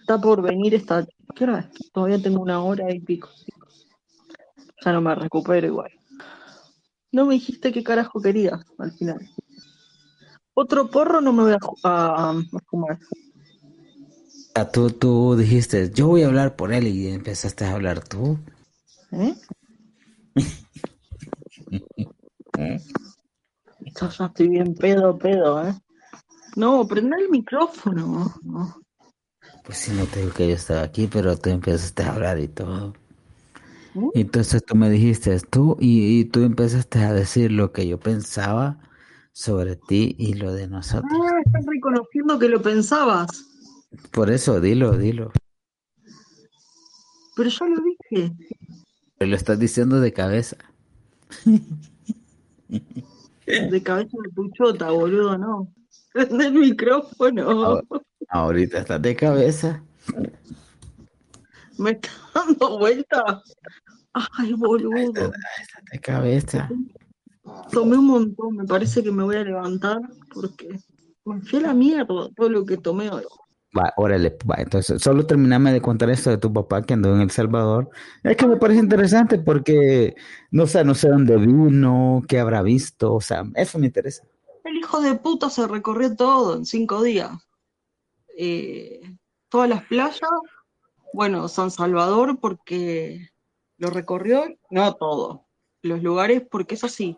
[0.00, 1.06] Está por venir esta.
[1.34, 1.70] ¿Qué hora?
[1.92, 3.28] Todavía tengo una hora y pico.
[4.86, 5.90] Ya no me recupero igual.
[7.10, 9.18] No me dijiste qué carajo querías al final.
[10.54, 12.96] Otro porro no me voy a, a- a fumar.
[14.72, 18.38] Tú, tú dijiste, yo voy a hablar por él y empezaste a hablar tú.
[19.10, 19.34] ¿Eh?
[24.00, 25.74] Yo ya estoy bien pedo, pedo, ¿eh?
[26.54, 28.34] No, prende el micrófono.
[28.42, 28.80] No.
[29.64, 32.48] Pues sí, no te digo que yo estaba aquí, pero tú empezaste a hablar y
[32.48, 32.94] todo.
[34.14, 38.78] Entonces tú me dijiste tú y, y tú empezaste a decir lo que yo pensaba
[39.32, 41.12] sobre ti y lo de nosotros.
[41.12, 43.28] Ah, estás reconociendo que lo pensabas.
[44.10, 45.30] Por eso, dilo, dilo.
[47.36, 48.32] Pero ya lo dije.
[49.18, 50.56] Pero lo estás diciendo de cabeza.
[53.46, 55.72] De cabeza de puchota, boludo, no.
[56.12, 57.82] Prende el micrófono.
[58.28, 59.82] Ahorita estás de cabeza.
[61.78, 63.42] Me está dando vuelta.
[64.12, 65.32] Ay, boludo.
[65.92, 66.68] De cabeza.
[67.70, 68.56] Tomé un montón.
[68.56, 69.98] Me parece que me voy a levantar
[70.32, 70.80] porque
[71.24, 73.24] me fui a la mierda todo lo que tomé hoy.
[73.76, 74.56] Va, órale, va.
[74.58, 77.90] Entonces, solo terminame de contar esto de tu papá que andó en El Salvador.
[78.22, 80.14] Es que me parece interesante porque
[80.50, 84.24] no sé, no sé dónde vino, qué habrá visto, o sea, eso me interesa.
[84.64, 87.30] El hijo de puta se recorrió todo en cinco días.
[88.38, 89.00] Eh,
[89.48, 90.20] todas las playas,
[91.16, 93.30] bueno, San Salvador porque
[93.78, 95.46] lo recorrió, no todo,
[95.80, 97.16] los lugares porque es así.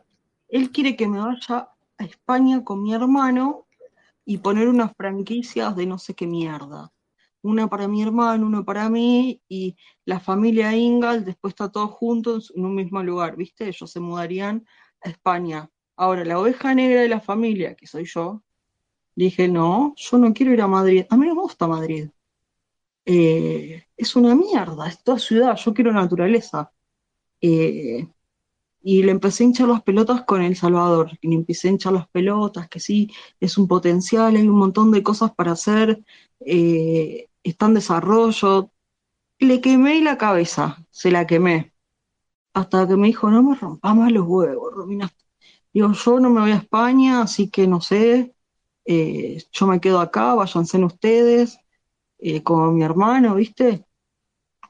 [0.49, 3.67] Él quiere que me vaya a España con mi hermano
[4.25, 6.93] y poner unas franquicias de no sé qué mierda.
[7.43, 12.53] Una para mi hermano, uno para mí y la familia Ingalls después está todos juntos
[12.55, 13.67] en un mismo lugar, ¿viste?
[13.67, 14.65] Ellos se mudarían
[15.01, 15.69] a España.
[15.97, 18.45] Ahora, la oveja negra de la familia, que soy yo,
[19.17, 21.05] dije, no, yo no quiero ir a Madrid.
[21.11, 22.11] A mí me gusta Madrid.
[23.11, 26.73] Eh, es una mierda, es toda ciudad, yo quiero naturaleza.
[27.41, 28.07] Eh,
[28.83, 31.95] y le empecé a hinchar las pelotas con El Salvador, y le empecé a hinchar
[31.95, 36.05] las pelotas, que sí, es un potencial, hay un montón de cosas para hacer,
[36.41, 38.73] eh, está en desarrollo.
[39.41, 41.73] Le quemé la cabeza, se la quemé.
[42.55, 45.11] Hasta que me dijo, no me rompas más los huevos, Romina.
[45.73, 48.35] Digo, yo no me voy a España, así que no sé.
[49.53, 51.59] yo me quedo acá, váyanse ustedes,
[52.19, 53.85] eh, como mi hermano, ¿viste?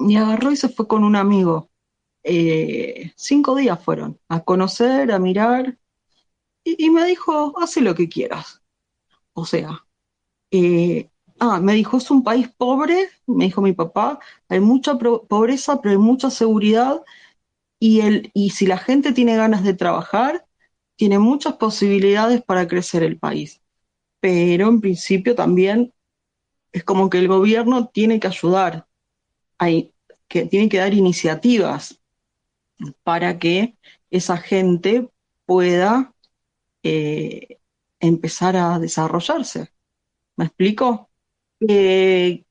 [0.00, 1.70] Y agarró y se fue con un amigo.
[2.24, 5.78] Eh, cinco días fueron a conocer, a mirar,
[6.64, 8.62] y, me dijo, hace lo que quieras.
[9.32, 9.86] O sea,
[10.50, 15.80] eh, ah, me dijo, es un país pobre, me dijo mi papá, hay mucha pobreza,
[15.80, 17.02] pero hay mucha seguridad,
[17.80, 20.46] y, el, y si la gente tiene ganas de trabajar,
[20.96, 23.62] tiene muchas posibilidades para crecer el país.
[24.20, 25.94] Pero en principio también
[26.72, 28.86] es como que el gobierno tiene que ayudar,
[29.58, 29.92] hay,
[30.28, 32.00] que tiene que dar iniciativas
[33.02, 33.76] para que
[34.10, 35.08] esa gente
[35.46, 36.14] pueda
[36.82, 37.58] eh,
[38.00, 39.72] empezar a desarrollarse.
[40.36, 41.10] ¿Me explico?
[41.60, 42.44] Eh,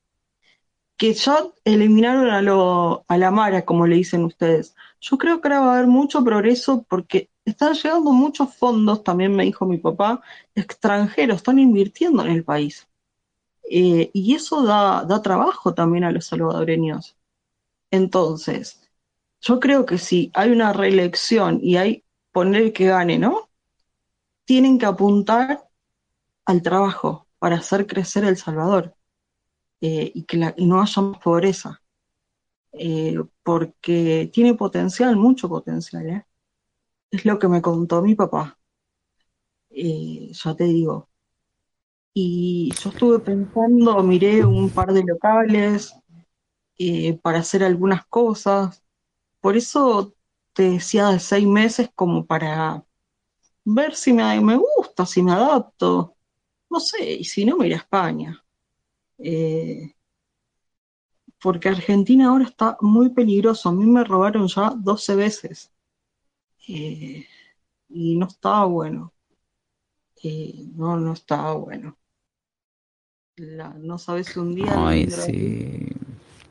[0.98, 4.76] que ya eliminaron a, lo, a la Mara, como le dicen ustedes.
[5.00, 9.36] Yo creo que ahora va a haber mucho progreso porque están llegando muchos fondos, también
[9.36, 10.22] me dijo mi papá,
[10.56, 12.88] extranjeros, están invirtiendo en el país.
[13.70, 17.18] Eh, y eso da, da trabajo también a los salvadoreños.
[17.92, 18.82] Entonces,
[19.42, 23.50] yo creo que si hay una reelección y hay poner que gane, ¿no?
[24.46, 25.68] Tienen que apuntar
[26.46, 28.96] al trabajo para hacer crecer El Salvador
[29.82, 31.82] eh, y que no haya más pobreza.
[32.74, 36.26] Eh, porque tiene potencial, mucho potencial.
[37.12, 38.60] Es lo que me contó mi papá.
[40.44, 41.10] Ya te digo.
[42.20, 45.94] Y yo estuve pensando, miré un par de locales
[46.80, 48.84] eh, para hacer algunas cosas.
[49.42, 50.16] Por eso
[50.54, 52.84] te decía de seis meses como para
[53.66, 56.18] ver si me, me gusta, si me adapto.
[56.72, 58.44] No sé, y si no, me iré a España.
[59.20, 59.94] Eh,
[61.42, 63.70] porque Argentina ahora está muy peligroso.
[63.70, 65.72] A mí me robaron ya 12 veces.
[66.68, 67.26] Eh,
[67.90, 69.14] y no estaba bueno.
[70.24, 71.98] Eh, no, no estaba bueno.
[73.38, 75.88] La- no sabes un día Ay, sí.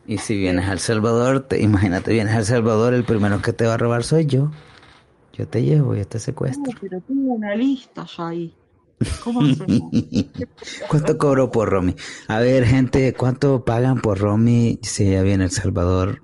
[0.07, 3.53] Y si vienes a El Salvador, te, imagínate, vienes a El Salvador, el primero que
[3.53, 4.53] te va a robar soy yo.
[5.32, 6.72] Yo te llevo, yo te No, secuestro.
[6.80, 8.55] pero tengo una lista ya ahí.
[9.22, 9.41] ¿Cómo?
[10.89, 11.97] ¿Cuánto cobro por Romy?
[12.28, 16.22] A ver, gente, ¿cuánto pagan por Romy si ella viene a El Salvador?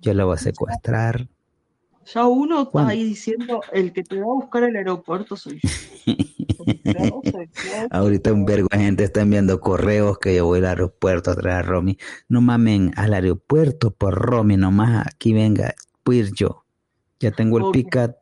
[0.00, 1.28] Yo la voy a secuestrar.
[2.12, 2.92] Ya uno está ¿Cuándo?
[2.92, 5.68] ahí diciendo, el que te va a buscar al aeropuerto soy yo.
[7.90, 11.58] Ahorita un vergo de gente está enviando correos que yo voy al aeropuerto a traer
[11.58, 11.98] a Romy.
[12.28, 15.74] No mamen, al aeropuerto por Romy, nomás aquí venga,
[16.04, 16.64] voy ir yo.
[17.20, 17.72] Ya tengo el Ok.
[17.72, 18.16] picat,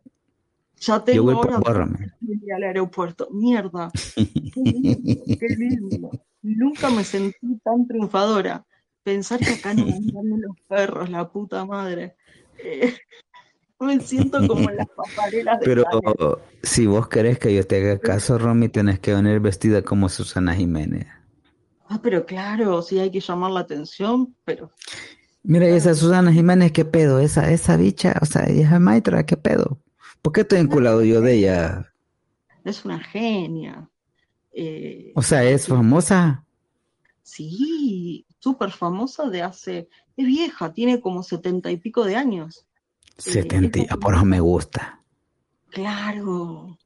[0.81, 1.97] Ya yo voy tengo por Romy.
[2.21, 3.29] ir al aeropuerto.
[3.31, 3.91] Mierda.
[4.15, 6.11] Qué lindo, qué lindo.
[6.43, 8.65] Nunca me sentí tan triunfadora.
[9.03, 12.17] Pensar que acá no andan los perros, la puta madre.
[12.65, 12.95] Eh,
[13.83, 15.85] me siento como en las pasarelas de Pero
[16.63, 20.55] si vos querés que yo te haga caso, Romy, tienes que venir vestida como Susana
[20.55, 21.07] Jiménez.
[21.89, 24.73] Ah, pero claro, sí hay que llamar la atención, pero
[25.45, 27.19] Mira, esa Susana Jiménez, ¿qué pedo?
[27.21, 29.81] Esa, esa bicha, o sea, ella es maitra, ¿qué pedo?
[30.23, 31.93] ¿Por qué estoy enculado yo de ella?
[32.65, 33.89] es una genia.
[34.53, 36.45] Eh, O sea, es famosa.
[37.23, 42.67] sí, súper famosa de hace, es vieja, tiene como setenta y pico de años.
[43.19, 45.01] 70, y- ah, por eso me gusta.
[45.71, 46.79] Claro.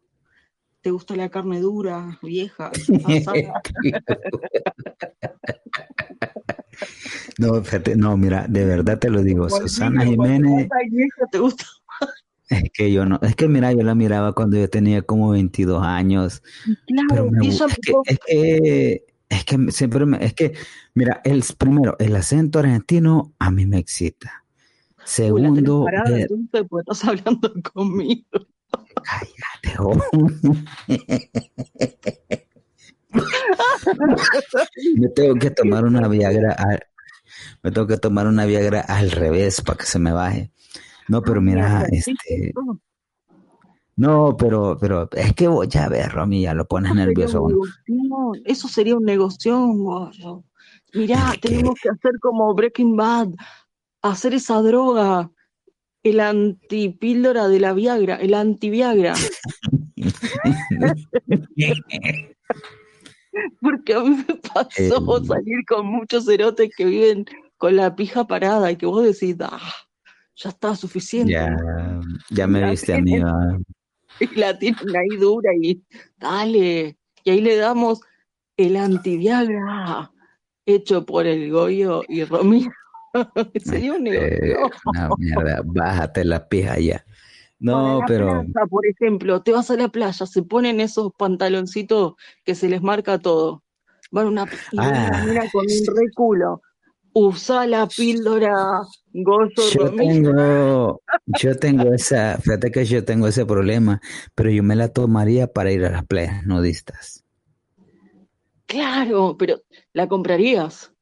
[0.82, 2.70] ¿Te gusta la carne dura, vieja?
[7.38, 10.68] No, fíjate, no, mira, de verdad te lo digo, Susana Jiménez,
[11.30, 11.64] ¿te gusta?
[12.48, 15.82] es que yo no, es que mira, yo la miraba cuando yo tenía como 22
[15.84, 20.24] años, pero Claro, me y gu- ella es que, es que, es que siempre me,
[20.24, 20.54] es que,
[20.94, 24.44] mira, el, primero, el acento argentino a mí me excita.
[25.06, 28.26] Uy, la Segundo, ver- entonces, pues estás hablando conmigo.
[29.02, 29.76] cállate.
[34.96, 36.82] Me tengo que tomar una Viagra, al-
[37.62, 40.50] me tengo que tomar una Viagra al revés para que se me baje.
[41.08, 42.52] No, pero mira, Mierda, ¿viste este,
[43.96, 47.46] no, pero, pero es que vos ya ves, Romy, ya lo pones nervioso.
[48.44, 49.56] eso sería un negocio,
[51.32, 53.28] que- tenemos que hacer como Breaking Bad,
[54.02, 55.30] hacer esa droga,
[56.02, 59.14] el antipíldora de la Viagra, el antiviagra.
[63.60, 65.26] Porque a mí me pasó Eh.
[65.26, 67.26] salir con muchos cerotes que viven
[67.58, 69.60] con la pija parada y que vos decís, ah,
[70.36, 71.32] ya está suficiente.
[71.32, 71.56] Ya,
[72.30, 73.58] ya me La viste a mí, va.
[74.20, 75.82] Y la tienen ahí dura y
[76.18, 76.96] dale.
[77.24, 78.00] Y ahí le damos
[78.56, 80.10] el antiviagra
[80.64, 82.70] hecho por el Goyo y Romero.
[83.64, 84.70] Sería un negocio.
[85.18, 87.04] mierda, bájate la pija ya.
[87.58, 92.14] No, la pero por ejemplo, te vas a la playa, se ponen esos pantaloncitos
[92.44, 93.62] que se les marca todo.
[94.10, 94.46] Van una,
[94.78, 96.60] ah, con un re culo.
[97.12, 104.00] Usa la píldora Gozo yo tengo, yo tengo esa, fíjate que yo tengo ese problema,
[104.34, 107.24] pero yo me la tomaría para ir a las playas nudistas.
[108.66, 109.62] Claro, pero
[109.92, 110.92] ¿la comprarías?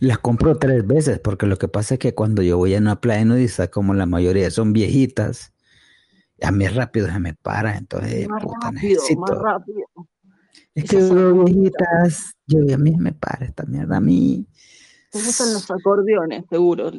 [0.00, 3.00] Las compro tres veces, porque lo que pasa es que cuando yo voy a una
[3.00, 5.52] playa nudista, como la mayoría son viejitas,
[6.40, 9.86] a mí rápido se me para, entonces, Más puta, rápido, más rápido.
[10.74, 12.34] Es que son bonitas.
[12.46, 14.46] viejitas, yo a mí me para esta mierda, a mí.
[15.10, 16.90] Te gustan los acordeones, seguro.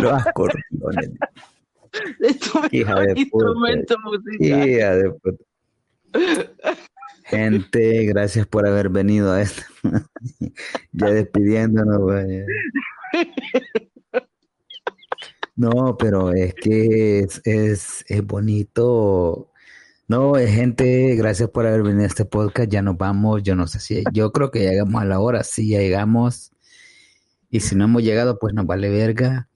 [0.00, 1.10] Los acordeones,
[2.40, 4.68] tu hija de puta, instrumento musical.
[4.68, 5.44] hija de puta.
[7.24, 9.62] Gente, gracias por haber venido a esto.
[10.92, 12.44] ya despidiéndonos, vaya.
[15.56, 19.50] No, pero es que es, es, es bonito.
[20.08, 22.70] No, eh, gente, gracias por haber venido a este podcast.
[22.70, 23.42] Ya nos vamos.
[23.42, 25.44] Yo no sé si, yo creo que llegamos a la hora.
[25.44, 26.52] Sí, ya llegamos.
[27.50, 29.48] Y si no hemos llegado, pues nos vale verga.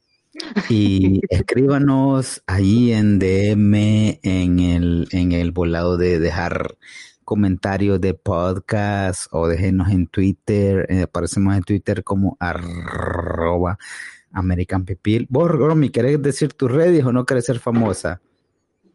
[0.69, 6.77] Y escríbanos ahí en DM, en el, en el volado de dejar
[7.25, 10.87] comentarios de podcast o déjenos en Twitter.
[10.89, 13.79] eh, aparecemos en Twitter como arroba
[14.33, 15.27] American Pipil.
[15.29, 18.21] Vos, Romy, ¿querés decir tus redes o no querés ser famosa?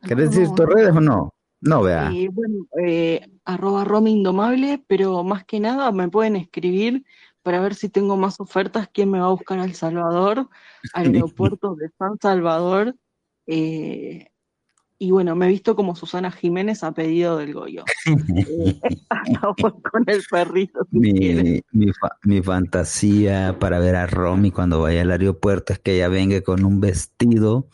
[0.01, 1.33] ¿Querés decir tus redes o no?
[1.61, 2.11] No, vea.
[2.11, 7.03] Eh, bueno, eh, arroba Romy Indomable, pero más que nada me pueden escribir
[7.43, 10.49] para ver si tengo más ofertas, quién me va a buscar a El Salvador,
[10.93, 12.95] al aeropuerto de San Salvador.
[13.47, 14.27] eh,
[14.97, 17.83] y bueno, me he visto como Susana Jiménez a pedido del Goyo.
[18.47, 18.79] Eh,
[19.91, 20.99] con el perrito si.
[20.99, 25.95] Mi, mi, fa- mi fantasía para ver a Romy cuando vaya al aeropuerto es que
[25.95, 27.67] ella venga con un vestido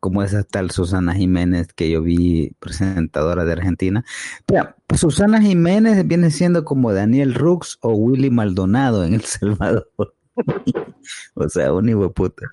[0.00, 4.04] como esa tal Susana Jiménez que yo vi presentadora de Argentina.
[4.46, 9.90] Pero Susana Jiménez viene siendo como Daniel Rux o Willy Maldonado en El Salvador.
[11.34, 12.46] o sea, un hijo puta.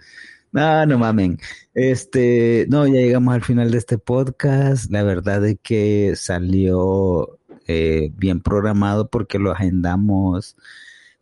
[0.52, 1.40] No, no mamen.
[1.74, 4.92] Este, no, ya llegamos al final de este podcast.
[4.92, 10.58] La verdad es que salió eh, bien programado porque lo agendamos.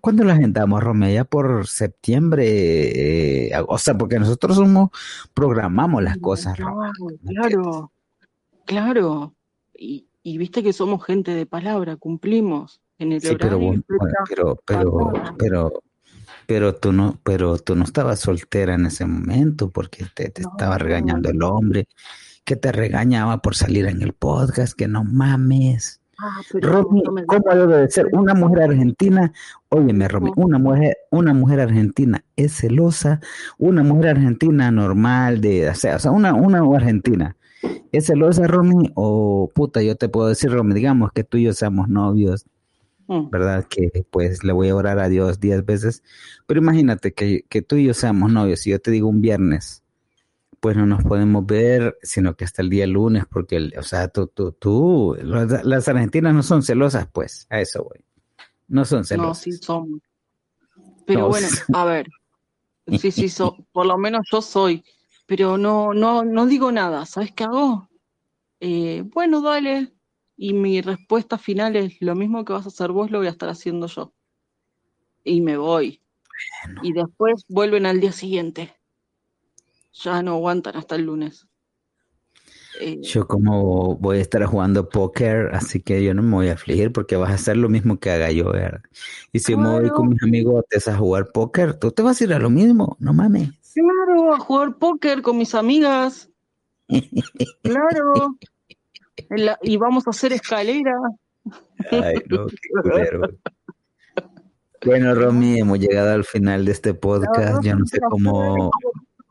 [0.05, 1.11] ¿Cuándo lo agendamos, Romeo?
[1.11, 3.47] Ya por septiembre.
[3.47, 4.91] eh, o sea, porque nosotros somos,
[5.33, 6.91] programamos las cosas, Romeo.
[7.25, 7.91] Claro,
[8.51, 9.33] ¿me claro.
[9.73, 13.83] Y, y viste que somos gente de palabra, cumplimos en el Sí, pero, horario
[14.27, 15.35] pero, pero, marcada.
[15.39, 15.73] pero,
[16.45, 20.77] pero tú no, pero tú no estabas soltera en ese momento porque te, te estaba
[20.77, 21.87] regañando el hombre,
[22.43, 25.99] que te regañaba por salir en el podcast, que no mames.
[26.19, 28.07] Ah, pero Romy, no ¿cómo debe de ser?
[28.13, 29.33] Una mujer argentina,
[29.69, 33.19] óyeme, Romy, una mujer, una mujer argentina es celosa,
[33.57, 37.35] una mujer argentina normal, de, o sea, o sea, una, una argentina,
[37.91, 38.91] ¿es celosa, Romy?
[38.95, 42.45] O puta, yo te puedo decir, Romy, digamos que tú y yo seamos novios,
[43.07, 43.29] Mm.
[43.29, 43.65] ¿verdad?
[43.69, 46.03] Que pues le voy a orar a Dios diez veces,
[46.47, 49.83] pero imagínate que, que tú y yo seamos novios, y yo te digo un viernes,
[50.65, 54.25] pues no nos podemos ver, sino que hasta el día lunes, porque, o sea, tú,
[54.25, 58.03] tú, tú, las, argentinas no son celosas, pues, a eso voy.
[58.67, 59.43] No son No, celosas.
[59.43, 60.01] sí somos.
[61.05, 62.07] Pero No, bueno, a ver,
[62.97, 64.83] sí, sí, so- por lo menos yo soy,
[65.27, 67.05] pero no, no, no digo nada.
[67.05, 67.87] ¿Sabes qué hago?
[68.59, 69.93] Eh, bueno, dale.
[70.35, 73.29] Y mi respuesta final es lo mismo que vas a hacer vos, lo voy a
[73.29, 74.15] estar haciendo yo.
[75.23, 76.01] Y me voy.
[76.81, 78.73] Y después vuelven al día siguiente.
[80.03, 81.47] Ya no aguantan hasta el lunes.
[82.81, 86.53] Eh, Yo como voy a estar jugando póker, así que yo no me voy a
[86.53, 88.81] afligir porque vas a hacer lo mismo que haga yo, ¿verdad?
[89.31, 92.33] Y si me voy con mis amigos a jugar póker, tú te vas a ir
[92.33, 93.51] a lo mismo, no mames.
[93.73, 96.29] Claro, a jugar póker con mis amigas.
[97.61, 98.37] Claro.
[99.29, 100.97] La- y vamos a hacer escalera.
[101.91, 103.21] Ay, no, qué culero.
[104.85, 107.63] Bueno, Romy, hemos llegado al final de este podcast.
[107.63, 108.71] Yo no sé cómo.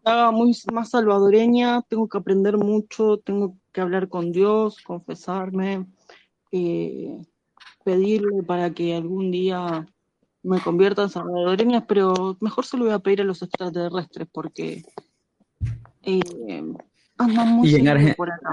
[0.04, 5.86] Haga muy más salvadoreña, tengo que aprender mucho, tengo que hablar con Dios, confesarme,
[6.52, 7.16] eh,
[7.84, 9.86] pedirle para que algún día
[10.42, 14.84] me convierta en salvadoreña, pero mejor se lo voy a pedir a los extraterrestres porque
[16.02, 16.20] eh,
[17.18, 18.52] andan muy Y en seguido Arge- por acá.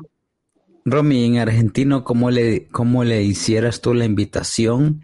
[0.84, 5.02] Romy, en argentino, ¿cómo le, cómo le hicieras tú la invitación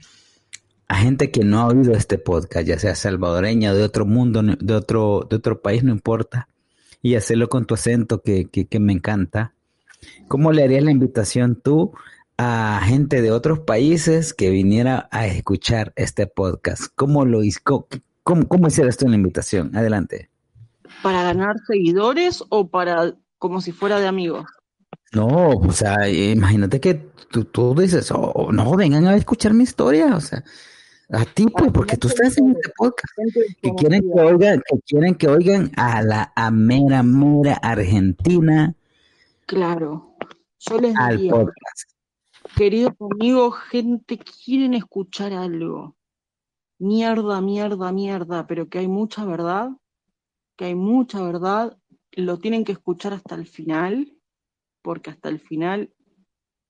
[0.88, 4.74] a gente que no ha oído este podcast, ya sea salvadoreña, de otro mundo, de
[4.74, 6.48] otro, de otro país, no importa,
[7.02, 9.54] y hacerlo con tu acento que, que, que me encanta?
[10.28, 11.94] ¿Cómo le harías la invitación tú
[12.38, 16.86] a gente de otros países que viniera a escuchar este podcast?
[16.96, 17.42] ¿Cómo lo
[18.24, 19.76] ¿Cómo, cómo hicieras tú la invitación?
[19.76, 20.30] Adelante.
[21.02, 24.46] ¿Para ganar seguidores o para como si fuera de amigos?
[25.14, 26.96] No, o sea, imagínate que
[27.32, 30.44] tú, tú dices, oh, no, vengan a escuchar mi historia, o sea,
[31.10, 33.14] a ti, pues, porque tú estás en este podcast,
[33.62, 38.76] que quieren que oigan, que quieren que oigan a la a mera, mera Argentina
[39.48, 40.18] Claro.
[40.60, 41.92] Yo les al diría, podcast.
[42.58, 45.96] queridos amigos, gente, quieren escuchar algo.
[46.80, 49.70] Mierda, mierda, mierda, pero que hay mucha verdad,
[50.58, 51.78] que hay mucha verdad,
[52.12, 54.14] lo tienen que escuchar hasta el final,
[54.82, 55.94] porque hasta el final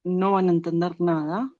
[0.03, 1.51] no van a entender nada.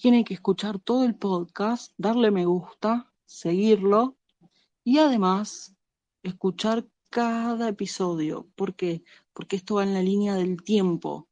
[0.00, 4.16] Tienen que escuchar todo el podcast, darle me gusta, seguirlo
[4.82, 5.74] y además
[6.22, 8.48] escuchar cada episodio.
[8.56, 9.02] ¿Por qué?
[9.32, 11.28] Porque esto va en la línea del tiempo.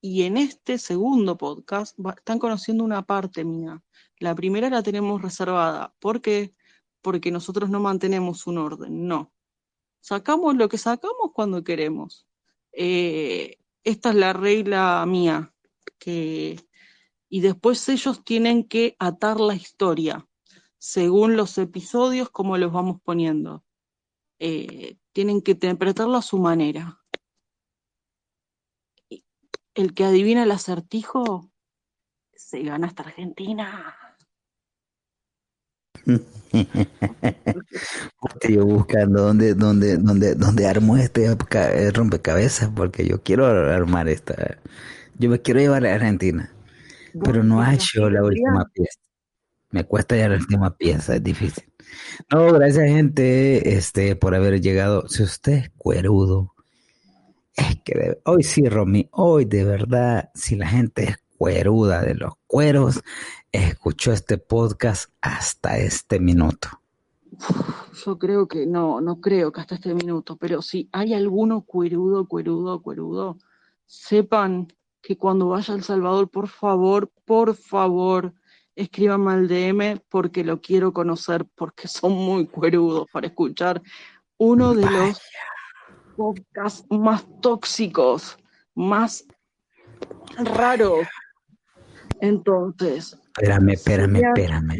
[0.00, 3.82] Y en este segundo podcast están conociendo una parte mía.
[4.18, 5.92] La primera la tenemos reservada.
[5.98, 6.54] ¿Por qué?
[7.02, 9.32] Porque nosotros no mantenemos un orden, no.
[10.00, 12.26] Sacamos lo que sacamos cuando queremos.
[12.72, 15.52] Eh, esta es la regla mía.
[15.98, 16.67] Que...
[17.28, 20.26] Y después ellos tienen que atar la historia
[20.78, 23.64] según los episodios, como los vamos poniendo.
[24.38, 27.02] Eh, tienen que interpretarlo a su manera.
[29.74, 31.50] El que adivina el acertijo
[32.34, 33.94] se gana hasta Argentina.
[38.34, 44.58] Estoy buscando dónde, dónde, dónde, dónde armo este eh, rompecabezas, porque yo quiero armar esta.
[45.18, 46.50] Yo me quiero llevar a Argentina,
[47.24, 49.00] pero no Bueno, hallo la última pieza.
[49.70, 51.64] Me cuesta ya la última pieza, es difícil.
[52.32, 55.08] No, gracias gente, este, por haber llegado.
[55.08, 56.54] Si usted es cuerudo,
[57.54, 62.14] es que de- hoy sí, Romy, hoy de verdad, si la gente es cueruda de
[62.14, 63.00] los cueros,
[63.52, 66.68] escuchó este podcast hasta este minuto.
[68.04, 72.26] Yo creo que no, no creo que hasta este minuto, pero si hay alguno cuerudo,
[72.26, 73.38] cuerudo, cuerudo,
[73.86, 74.72] sepan
[75.08, 78.34] que cuando vaya a El Salvador, por favor, por favor,
[78.76, 83.80] escríbanme al DM porque lo quiero conocer, porque son muy cuerudos para escuchar
[84.36, 85.06] uno de Vaya.
[85.06, 85.20] los
[86.14, 88.36] podcasts más tóxicos,
[88.74, 89.24] más
[90.36, 91.06] raros.
[92.20, 94.72] Entonces, Espérame, espérame, espérame.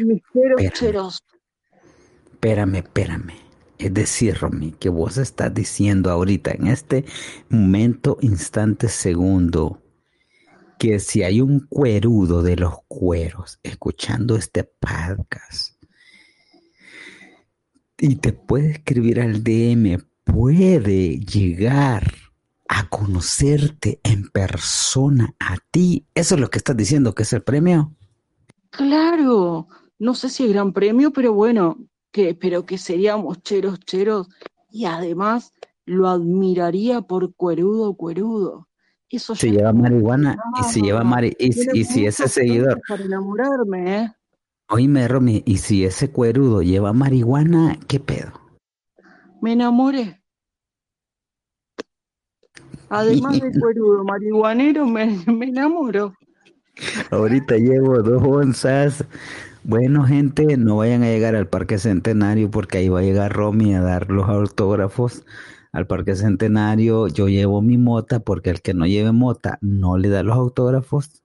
[0.59, 1.11] espérame.
[2.33, 3.33] Espérame, espérame.
[3.79, 7.05] Es decir, Romy, que vos estás diciendo ahorita, en este
[7.49, 9.81] momento, instante, segundo,
[10.79, 15.75] que si hay un cuerudo de los cueros escuchando este podcast
[17.97, 22.13] y te puede escribir al DM, puede llegar
[22.69, 26.05] a conocerte en persona a ti.
[26.15, 27.93] Eso es lo que estás diciendo, que es el premio.
[28.69, 29.67] Claro,
[29.97, 31.77] no sé si es gran premio, pero bueno,
[32.11, 34.29] que, pero que seríamos cheros, cheros,
[34.71, 35.51] y además
[35.85, 38.68] lo admiraría por cuerudo, cuerudo.
[39.11, 43.03] Eso Se lleva marihuana y se lleva mari y, Tiene y si ese seguidor, para
[43.03, 44.13] enamorarme, ¿eh?
[44.69, 48.31] oíme Romy, y si ese cuerudo lleva marihuana, ¿qué pedo?
[49.41, 50.21] Me enamoré.
[52.89, 56.13] Además de cuerudo, marihuanero, me, me enamoro.
[57.09, 59.03] Ahorita llevo dos onzas.
[59.63, 63.73] Bueno, gente, no vayan a llegar al Parque Centenario porque ahí va a llegar Romy
[63.75, 65.25] a dar los autógrafos
[65.71, 67.07] al Parque Centenario.
[67.07, 71.23] Yo llevo mi mota porque el que no lleve mota no le da los autógrafos.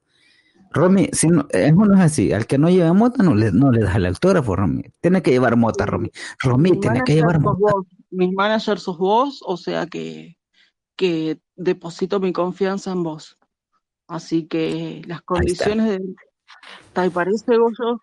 [0.74, 2.32] Romy, si no, eso no es así.
[2.32, 4.82] Al que no lleve mota no le, no le das el autógrafo, Romy.
[5.00, 6.10] Tiene que llevar mota, Romy.
[6.40, 7.58] Romy, tiene que llevar mota.
[7.60, 10.36] vos, mi manager sos vos, o sea que,
[10.96, 13.38] que deposito mi confianza en vos.
[14.08, 16.14] Así que las Ahí condiciones de...
[16.92, 18.00] ¿Te parece, Goyo?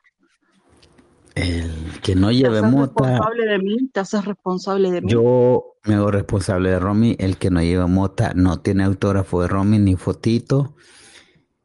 [1.36, 1.72] El
[2.02, 3.10] que no ¿Te lleve mota.
[3.10, 3.90] responsable de mí?
[3.94, 5.12] ¿Te haces responsable de mí?
[5.12, 7.16] Yo me hago responsable de Romy.
[7.20, 10.76] El que no lleva mota no tiene autógrafo de Romy ni fotito.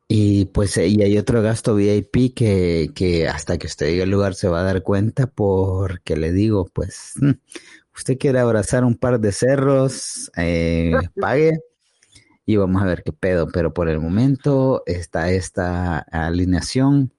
[0.09, 4.11] Y pues eh, y hay otro gasto VIP que, que hasta que usted llegue al
[4.11, 7.33] lugar se va a dar cuenta porque le digo, pues, mm,
[7.95, 11.59] usted quiere abrazar un par de cerros, eh, pague
[12.45, 13.49] y vamos a ver qué pedo.
[13.49, 17.13] Pero por el momento está esta alineación,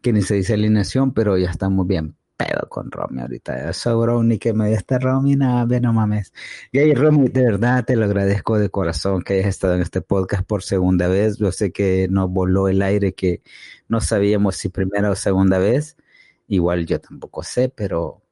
[0.00, 3.70] que ni se dice alineación, pero ya estamos bien pedo con Romy ahorita.
[3.70, 6.32] Eso, bro, que me dé esta Romy, nada, ve, no mames.
[6.70, 10.00] Y ahí, Romy, de verdad te lo agradezco de corazón que hayas estado en este
[10.00, 11.38] podcast por segunda vez.
[11.38, 13.42] Yo sé que nos voló el aire, que
[13.88, 15.96] no sabíamos si primera o segunda vez.
[16.48, 18.22] Igual yo tampoco sé, pero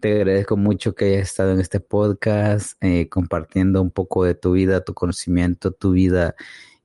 [0.00, 4.52] te agradezco mucho que hayas estado en este podcast, eh, compartiendo un poco de tu
[4.52, 6.34] vida, tu conocimiento, tu vida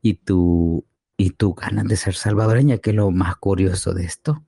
[0.02, 0.86] y tu,
[1.18, 4.44] y tu ganas de ser salvadoreña, que es lo más curioso de esto.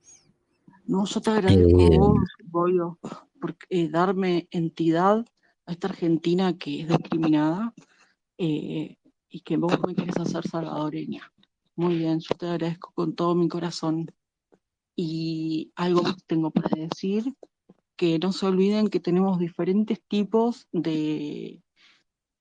[0.86, 5.26] No, yo te agradezco Eh, porque, eh, darme entidad
[5.66, 7.74] a esta Argentina que es discriminada
[8.38, 8.96] eh,
[9.28, 11.32] y que vos me querés hacer salvadoreña.
[11.74, 14.06] Muy bien, yo te agradezco con todo mi corazón.
[14.94, 17.34] Y algo más tengo para decir,
[17.96, 21.62] que no se olviden que tenemos diferentes tipos de,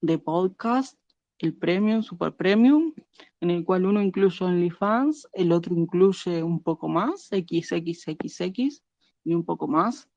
[0.01, 0.98] de podcast,
[1.39, 2.93] el premium, super premium,
[3.39, 8.83] en el cual uno incluye OnlyFans, el otro incluye un poco más, XXXX
[9.23, 10.09] y un poco más.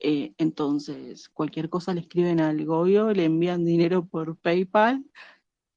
[0.00, 5.04] Eh, entonces, cualquier cosa le escriben al Goyo, le envían dinero por PayPal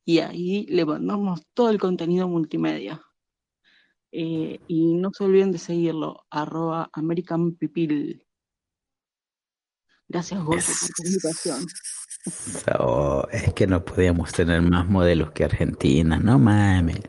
[0.06, 3.02] y ahí le mandamos todo el contenido multimedia.
[4.12, 8.26] Eh, y no se olviden de seguirlo, arroba American Pipil.
[10.08, 11.66] Gracias, Goyo, por tu invitación.
[12.26, 17.02] So, es que no podíamos tener más modelos que Argentina, no mames.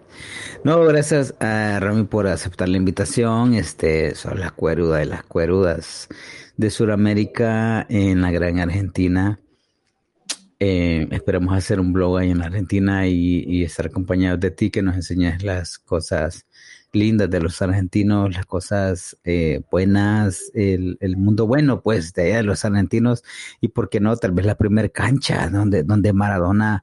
[0.63, 3.55] No, gracias a Rami por aceptar la invitación.
[3.55, 6.09] Este, son las cuerudas de las cuerudas
[6.57, 9.41] de Sudamérica en la gran Argentina.
[10.59, 14.83] Eh, esperamos hacer un blog ahí en Argentina y, y, estar acompañados de ti que
[14.83, 16.47] nos enseñes las cosas
[16.99, 22.37] lindas de los argentinos, las cosas eh, buenas, el, el, mundo bueno, pues, de allá
[22.39, 23.23] de los argentinos,
[23.61, 26.83] y por qué no, tal vez la primera cancha donde, donde Maradona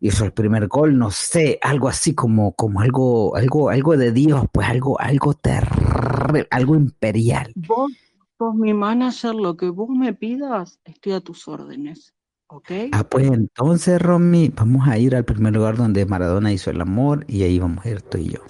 [0.00, 4.44] hizo el primer gol, no sé, algo así como, como algo, algo, algo de Dios,
[4.52, 7.52] pues algo, algo terrible, algo imperial.
[7.56, 7.92] Vos,
[8.38, 12.14] vos mi manager, lo que vos me pidas, estoy a tus órdenes.
[12.50, 12.90] Okay.
[12.94, 17.26] Ah, pues entonces, Romy, vamos a ir al primer lugar donde Maradona hizo el amor
[17.28, 18.40] y ahí vamos a ir tú y yo.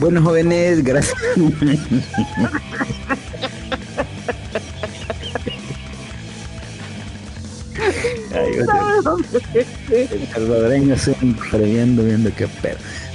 [0.00, 1.16] Bueno, jóvenes, gracias.
[10.32, 12.48] Salvadoreño siempre viendo, viendo qué.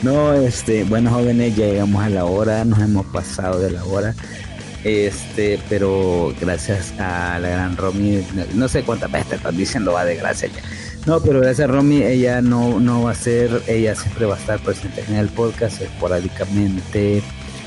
[0.02, 4.14] No, este, bueno, jóvenes, ya llegamos a la hora, nos hemos pasado de la hora.
[4.84, 8.22] Este, pero gracias a la gran Romy,
[8.54, 10.62] no sé cuántas veces te diciendo va de gracia ya.
[11.06, 14.40] No, pero gracias a Romy, ella no, no va a ser, ella siempre va a
[14.40, 17.22] estar presente en el podcast esporádicamente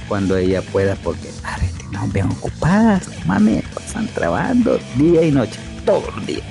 [0.09, 6.27] cuando ella pueda, porque Argentina bien ocupadas, mami, pasan trabajando día y noche, todos los
[6.27, 6.45] días.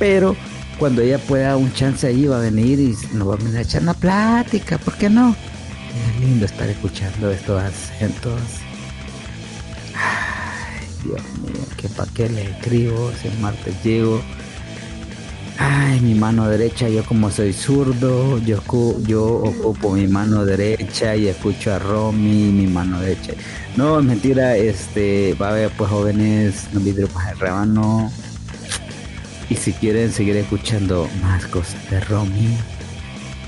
[0.00, 0.34] Pero
[0.78, 3.94] cuando ella pueda un chance ahí va a venir y nos va a echar una
[3.94, 5.36] plática, ¿por qué no?
[6.14, 8.40] Es lindo estar escuchando estos acentos.
[9.94, 14.20] Ay, Dios mío, que para qué le escribo si el martes llego.
[15.60, 18.58] Ay, mi mano derecha, yo como soy zurdo, yo,
[19.42, 23.32] ocupo mi mano derecha y escucho a Romy, mi mano derecha.
[23.76, 28.12] No, mentira, este, va a haber pues jóvenes, no vidrio más el rebano.
[29.50, 32.56] Y si quieren seguir escuchando más cosas de Romy,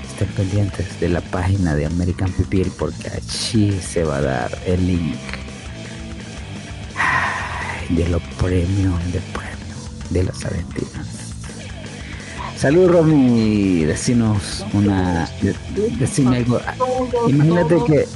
[0.09, 4.85] estén pendientes de la página de American People porque allí se va a dar el
[4.85, 5.15] link
[7.89, 9.75] de los premios, de premio
[10.09, 11.20] de las Argentinas.
[12.61, 15.27] Salud Romy, decinos una,
[15.97, 16.61] decime algo.
[17.27, 18.07] Imagínate que,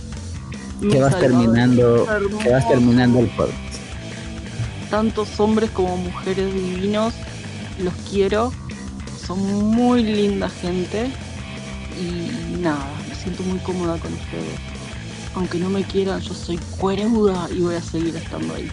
[0.87, 2.05] que vas terminando,
[2.43, 3.57] que vas terminando el podcast.
[4.91, 7.15] Tantos hombres como mujeres divinos,
[7.79, 8.53] los quiero,
[9.25, 9.39] son
[9.71, 11.07] muy linda gente
[11.99, 14.59] y nada, me siento muy cómoda con ustedes.
[15.33, 18.69] Aunque no me quieran, yo soy cueruda y voy a seguir estando ahí.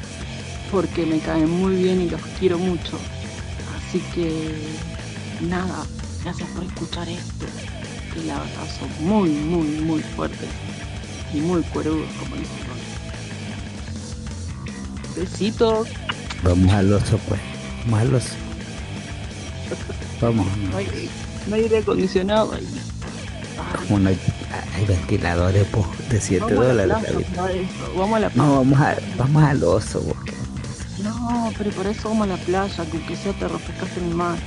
[0.70, 2.98] Porque me caen muy bien y los quiero mucho.
[3.88, 4.54] Así que
[5.40, 5.84] nada,
[6.22, 7.46] gracias por escuchar esto.
[8.12, 10.48] Que la verdad son muy, muy, muy fuertes
[11.32, 12.62] y muy cuerudos, como dicen.
[15.16, 15.88] Besitos.
[16.42, 17.40] Vamos al oso, pues.
[17.84, 18.34] Vamos al oso.
[20.20, 20.46] Vamos.
[20.70, 21.10] No hay,
[21.46, 22.66] no hay aire acondicionado ahí.
[23.88, 24.18] Como no hay,
[24.74, 26.96] hay ventiladores pues, de 7 dólares.
[27.96, 30.00] Vamos a la No, vamos, a, vamos al oso.
[30.00, 30.16] Vos.
[31.02, 34.14] No, pero por eso vamos a la playa, que aunque sea te refrescaste en el
[34.14, 34.38] mar.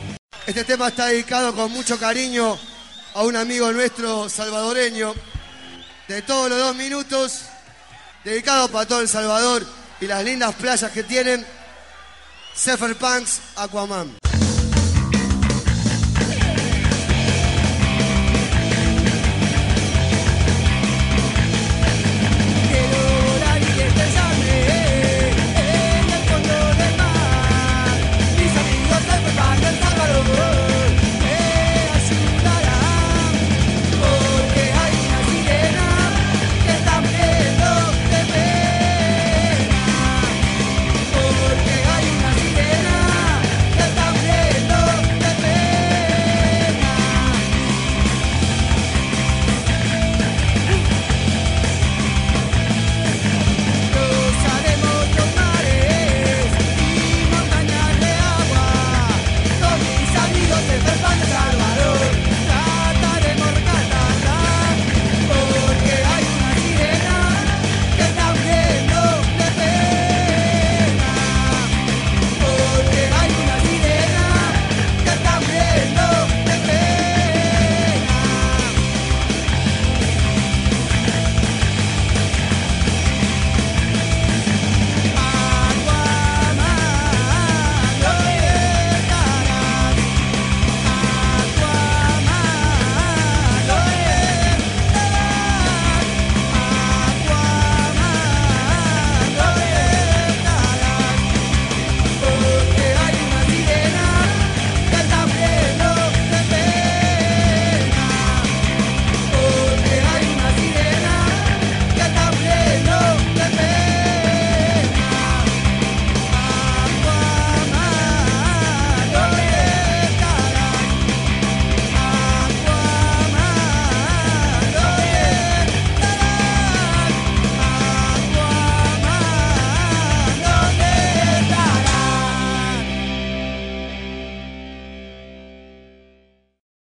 [0.48, 2.56] Este tema está dedicado con mucho cariño
[3.16, 5.16] a un amigo nuestro salvadoreño
[6.08, 7.42] de todos los dos minutos,
[8.24, 9.66] dedicado para todo El Salvador
[10.00, 11.44] y las lindas playas que tienen,
[12.54, 14.25] Sefer Punks Aquaman.